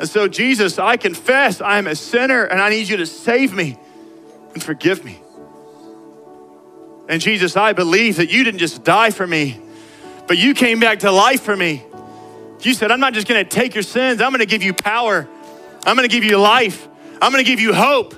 And 0.00 0.08
so, 0.08 0.26
Jesus, 0.26 0.76
I 0.76 0.96
confess 0.96 1.60
I 1.60 1.78
am 1.78 1.86
a 1.86 1.94
sinner 1.94 2.42
and 2.42 2.60
I 2.60 2.70
need 2.70 2.88
you 2.88 2.96
to 2.96 3.06
save 3.06 3.54
me 3.54 3.78
and 4.54 4.62
forgive 4.62 5.04
me. 5.04 5.20
And 7.08 7.20
Jesus, 7.20 7.56
I 7.56 7.74
believe 7.74 8.16
that 8.16 8.28
you 8.28 8.42
didn't 8.42 8.58
just 8.58 8.82
die 8.82 9.10
for 9.10 9.26
me, 9.26 9.60
but 10.26 10.36
you 10.36 10.52
came 10.52 10.80
back 10.80 11.00
to 11.00 11.12
life 11.12 11.42
for 11.42 11.56
me. 11.56 11.84
You 12.62 12.74
said, 12.74 12.90
I'm 12.90 13.00
not 13.00 13.14
just 13.14 13.26
gonna 13.26 13.44
take 13.44 13.74
your 13.74 13.82
sins, 13.82 14.20
I'm 14.20 14.32
gonna 14.32 14.46
give 14.46 14.62
you 14.62 14.74
power. 14.74 15.28
I'm 15.84 15.96
gonna 15.96 16.08
give 16.08 16.24
you 16.24 16.36
life. 16.36 16.86
I'm 17.22 17.30
gonna 17.32 17.44
give 17.44 17.60
you 17.60 17.72
hope. 17.72 18.14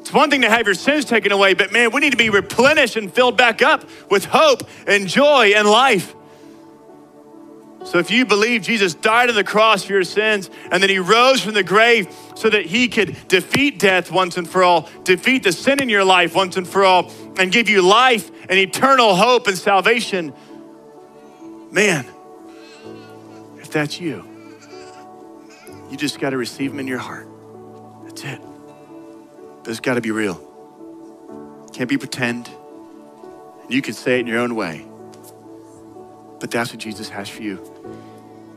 It's 0.00 0.12
one 0.12 0.30
thing 0.30 0.42
to 0.42 0.50
have 0.50 0.66
your 0.66 0.74
sins 0.74 1.06
taken 1.06 1.32
away, 1.32 1.54
but 1.54 1.72
man, 1.72 1.90
we 1.90 2.00
need 2.00 2.10
to 2.10 2.18
be 2.18 2.30
replenished 2.30 2.96
and 2.96 3.12
filled 3.12 3.36
back 3.36 3.62
up 3.62 3.88
with 4.10 4.26
hope 4.26 4.62
and 4.86 5.08
joy 5.08 5.52
and 5.56 5.66
life. 5.68 6.14
So 7.84 7.98
if 7.98 8.10
you 8.10 8.24
believe 8.24 8.62
Jesus 8.62 8.94
died 8.94 9.28
on 9.28 9.34
the 9.34 9.44
cross 9.44 9.84
for 9.84 9.92
your 9.92 10.04
sins 10.04 10.50
and 10.70 10.82
then 10.82 10.90
he 10.90 10.98
rose 10.98 11.42
from 11.42 11.54
the 11.54 11.62
grave 11.62 12.14
so 12.34 12.50
that 12.50 12.66
he 12.66 12.88
could 12.88 13.16
defeat 13.28 13.78
death 13.78 14.10
once 14.10 14.36
and 14.36 14.48
for 14.48 14.62
all, 14.62 14.88
defeat 15.04 15.42
the 15.42 15.52
sin 15.52 15.80
in 15.80 15.88
your 15.88 16.04
life 16.04 16.34
once 16.34 16.56
and 16.56 16.66
for 16.66 16.84
all, 16.84 17.10
and 17.36 17.52
give 17.52 17.68
you 17.68 17.82
life 17.82 18.30
and 18.48 18.58
eternal 18.58 19.14
hope 19.14 19.46
and 19.48 19.56
salvation, 19.56 20.32
man, 21.70 22.06
that's 23.74 24.00
you, 24.00 24.24
you 25.90 25.96
just 25.96 26.20
got 26.20 26.30
to 26.30 26.36
receive 26.36 26.70
him 26.72 26.80
in 26.80 26.86
your 26.86 26.98
heart. 26.98 27.28
That's 28.04 28.22
it. 28.24 28.40
But 29.62 29.70
it's 29.70 29.80
got 29.80 29.94
to 29.94 30.00
be 30.00 30.12
real. 30.12 30.40
Can't 31.72 31.90
be 31.90 31.98
pretend. 31.98 32.48
And 33.62 33.72
You 33.72 33.82
can 33.82 33.94
say 33.94 34.18
it 34.18 34.20
in 34.20 34.26
your 34.28 34.38
own 34.38 34.54
way. 34.54 34.86
But 36.38 36.50
that's 36.50 36.70
what 36.70 36.78
Jesus 36.78 37.08
has 37.08 37.28
for 37.28 37.42
you. 37.42 37.62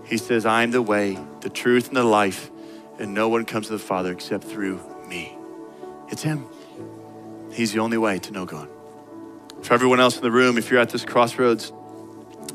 He 0.06 0.18
says, 0.18 0.46
I 0.46 0.64
am 0.64 0.72
the 0.72 0.82
way, 0.82 1.18
the 1.42 1.50
truth, 1.50 1.88
and 1.88 1.98
the 1.98 2.04
life, 2.04 2.52
and 3.00 3.14
no 3.14 3.28
one 3.28 3.46
comes 3.46 3.68
to 3.68 3.74
the 3.74 3.80
Father 3.80 4.12
except 4.12 4.44
through 4.44 4.80
me. 5.08 5.36
It's 6.10 6.22
Him. 6.22 6.46
He's 7.52 7.74
the 7.74 7.80
only 7.80 7.98
way 7.98 8.20
to 8.20 8.32
know 8.32 8.46
God. 8.46 8.70
For 9.64 9.74
everyone 9.74 10.00
else 10.00 10.16
in 10.16 10.22
the 10.22 10.32
room, 10.32 10.58
if 10.58 10.70
you're 10.70 10.80
at 10.80 10.90
this 10.90 11.04
crossroads 11.04 11.74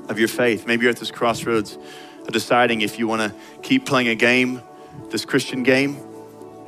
of 0.08 0.18
your 0.18 0.28
faith, 0.28 0.66
maybe 0.66 0.82
you're 0.82 0.92
at 0.92 0.98
this 0.98 1.10
crossroads 1.10 1.76
of 2.26 2.32
deciding 2.32 2.80
if 2.80 2.98
you 2.98 3.06
want 3.08 3.22
to 3.22 3.60
keep 3.62 3.86
playing 3.86 4.08
a 4.08 4.14
game, 4.14 4.62
this 5.10 5.24
Christian 5.24 5.62
game, 5.62 5.96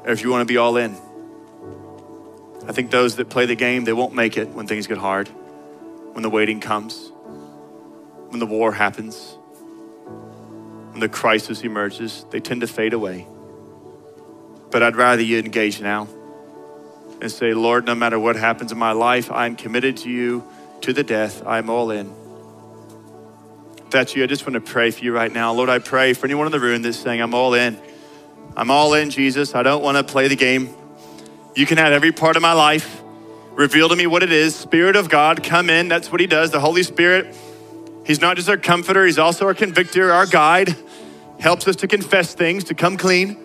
or 0.05 0.11
if 0.11 0.23
you 0.23 0.31
want 0.31 0.41
to 0.43 0.53
be 0.53 0.57
all 0.57 0.77
in. 0.77 0.97
I 2.67 2.73
think 2.73 2.91
those 2.91 3.17
that 3.17 3.29
play 3.29 3.47
the 3.47 3.55
game, 3.55 3.85
they 3.85 3.93
won't 3.93 4.15
make 4.15 4.37
it 4.37 4.49
when 4.51 4.67
things 4.67 4.87
get 4.87 4.99
hard, 4.99 5.29
when 5.29 6.23
the 6.23 6.31
waiting 6.31 6.61
comes 6.61 7.13
when 8.35 8.41
the 8.41 8.47
war 8.47 8.73
happens, 8.73 9.39
when 10.91 10.99
the 10.99 11.09
crisis 11.09 11.63
emerges, 11.63 12.27
they 12.31 12.41
tend 12.41 12.63
to 12.63 12.67
fade 12.67 12.93
away. 12.93 13.29
But 14.73 14.83
I'd 14.83 14.97
rather 14.97 15.23
you 15.23 15.39
engage 15.39 15.81
now 15.81 16.09
and 17.21 17.31
say, 17.31 17.55
Lord, 17.55 17.87
no 17.87 17.95
matter 17.95 18.19
what 18.19 18.35
happens 18.35 18.73
in 18.73 18.79
my 18.79 18.91
life, 18.91 19.31
I'm 19.31 19.55
committed 19.55 19.99
to 19.99 20.11
you 20.11 20.43
to 20.81 20.93
the 20.93 21.05
death. 21.05 21.47
I'm 21.47 21.71
all 21.71 21.93
in. 21.93 22.13
That's 23.95 24.17
you, 24.17 24.25
I 24.25 24.27
just 24.27 24.45
want 24.45 24.55
to 24.55 24.61
pray 24.61 24.91
for 24.91 25.05
you 25.05 25.15
right 25.15 25.33
now. 25.33 25.53
Lord, 25.53 25.69
I 25.69 25.79
pray 25.79 26.15
for 26.15 26.27
anyone 26.27 26.47
in 26.47 26.53
the 26.53 26.59
room 26.59 26.83
that's 26.83 26.99
saying, 26.99 27.23
I'm 27.23 27.33
all 27.33 27.55
in. 27.55 27.79
I'm 28.57 28.69
all 28.69 28.93
in, 28.95 29.09
Jesus. 29.09 29.55
I 29.55 29.63
don't 29.63 29.85
want 29.85 29.97
to 29.97 30.03
play 30.03 30.27
the 30.27 30.35
game. 30.35 30.75
You 31.55 31.65
can 31.65 31.79
have 31.79 31.93
every 31.93 32.11
part 32.11 32.35
of 32.35 32.43
my 32.43 32.55
life. 32.55 33.03
Reveal 33.53 33.89
to 33.91 33.95
me 33.95 34.09
what 34.09 34.25
it 34.25 34.33
is. 34.33 34.57
Spirit 34.57 34.97
of 34.97 35.09
God, 35.09 35.45
come 35.45 35.71
in. 35.71 35.87
That's 35.87 36.11
what 36.11 36.21
He 36.21 36.27
does. 36.27 36.51
The 36.51 36.59
Holy 36.59 36.83
Spirit 36.83 37.37
He's 38.05 38.21
not 38.21 38.37
just 38.37 38.49
our 38.49 38.57
comforter, 38.57 39.07
He's 39.07 39.19
also 39.19 39.47
our 39.47 39.55
convictor, 39.55 40.13
our 40.13 40.27
guide, 40.27 40.77
helps 41.41 41.67
us 41.67 41.77
to 41.77 41.89
confess 41.89 42.35
things, 42.35 42.65
to 42.65 42.75
come 42.75 42.97
clean. 42.97 43.39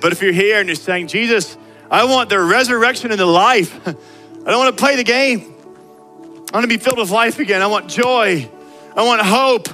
But 0.00 0.12
if 0.12 0.22
you're 0.22 0.32
here 0.32 0.58
and 0.58 0.68
you're 0.68 0.76
saying, 0.76 1.08
Jesus, 1.08 1.56
I 1.90 2.04
want 2.04 2.30
the 2.30 2.40
resurrection 2.40 3.10
and 3.10 3.20
the 3.20 3.26
life, 3.26 3.78
I 3.86 4.50
don't 4.50 4.58
want 4.58 4.76
to 4.76 4.80
play 4.82 4.96
the 4.96 5.04
game. 5.04 5.54
I 6.50 6.56
want 6.56 6.64
to 6.64 6.68
be 6.68 6.78
filled 6.78 6.98
with 6.98 7.10
life 7.10 7.38
again. 7.38 7.62
I 7.62 7.66
want 7.66 7.88
joy. 7.88 8.50
I 8.98 9.02
want 9.02 9.22
hope. 9.22 9.68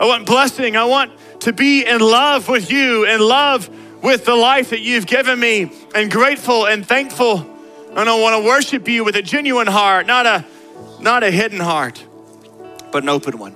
I 0.00 0.06
want 0.06 0.26
blessing. 0.26 0.76
I 0.76 0.84
want 0.84 1.12
to 1.40 1.52
be 1.52 1.84
in 1.84 2.00
love 2.00 2.48
with 2.48 2.72
you, 2.72 3.06
in 3.06 3.20
love 3.20 3.68
with 4.02 4.24
the 4.24 4.34
life 4.34 4.70
that 4.70 4.80
you've 4.80 5.06
given 5.06 5.38
me, 5.38 5.70
and 5.94 6.10
grateful 6.10 6.66
and 6.66 6.84
thankful. 6.84 7.46
And 7.90 8.08
I 8.08 8.20
want 8.20 8.42
to 8.42 8.48
worship 8.48 8.88
you 8.88 9.04
with 9.04 9.14
a 9.14 9.22
genuine 9.22 9.66
heart, 9.66 10.06
not 10.06 10.26
a, 10.26 10.44
not 11.00 11.22
a 11.22 11.30
hidden 11.30 11.60
heart 11.60 12.04
but 12.90 13.02
an 13.02 13.08
open 13.08 13.38
one. 13.38 13.54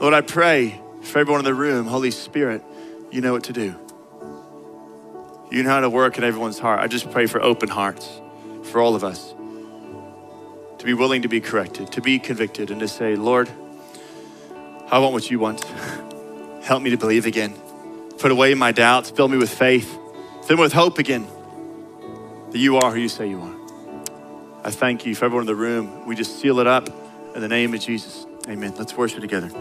Lord, 0.00 0.14
I 0.14 0.20
pray 0.20 0.80
for 1.02 1.18
everyone 1.18 1.40
in 1.40 1.44
the 1.44 1.54
room, 1.54 1.86
Holy 1.86 2.10
Spirit, 2.10 2.62
you 3.10 3.20
know 3.20 3.32
what 3.32 3.44
to 3.44 3.52
do. 3.52 3.74
You 5.50 5.62
know 5.62 5.70
how 5.70 5.80
to 5.80 5.90
work 5.90 6.16
in 6.16 6.24
everyone's 6.24 6.58
heart. 6.58 6.80
I 6.80 6.86
just 6.86 7.10
pray 7.10 7.26
for 7.26 7.42
open 7.42 7.68
hearts 7.68 8.08
for 8.64 8.80
all 8.80 8.94
of 8.94 9.04
us 9.04 9.34
to 10.82 10.86
be 10.86 10.94
willing 10.94 11.22
to 11.22 11.28
be 11.28 11.40
corrected, 11.40 11.92
to 11.92 12.00
be 12.00 12.18
convicted, 12.18 12.72
and 12.72 12.80
to 12.80 12.88
say, 12.88 13.14
Lord, 13.14 13.48
I 14.90 14.98
want 14.98 15.12
what 15.12 15.30
you 15.30 15.38
want. 15.38 15.62
Help 16.64 16.82
me 16.82 16.90
to 16.90 16.96
believe 16.96 17.24
again. 17.24 17.54
Put 18.18 18.32
away 18.32 18.52
my 18.54 18.72
doubts, 18.72 19.08
fill 19.08 19.28
me 19.28 19.38
with 19.38 19.48
faith, 19.48 19.96
fill 20.44 20.56
me 20.56 20.64
with 20.64 20.72
hope 20.72 20.98
again 20.98 21.24
that 22.50 22.58
you 22.58 22.78
are 22.78 22.90
who 22.90 22.98
you 22.98 23.08
say 23.08 23.28
you 23.28 23.40
are. 23.40 23.54
I 24.64 24.72
thank 24.72 25.06
you 25.06 25.14
for 25.14 25.26
everyone 25.26 25.44
in 25.44 25.46
the 25.46 25.54
room. 25.54 26.04
We 26.04 26.16
just 26.16 26.40
seal 26.40 26.58
it 26.58 26.66
up 26.66 26.88
in 27.32 27.40
the 27.40 27.48
name 27.48 27.72
of 27.74 27.78
Jesus. 27.78 28.26
Amen. 28.48 28.74
Let's 28.76 28.96
worship 28.96 29.20
together. 29.20 29.52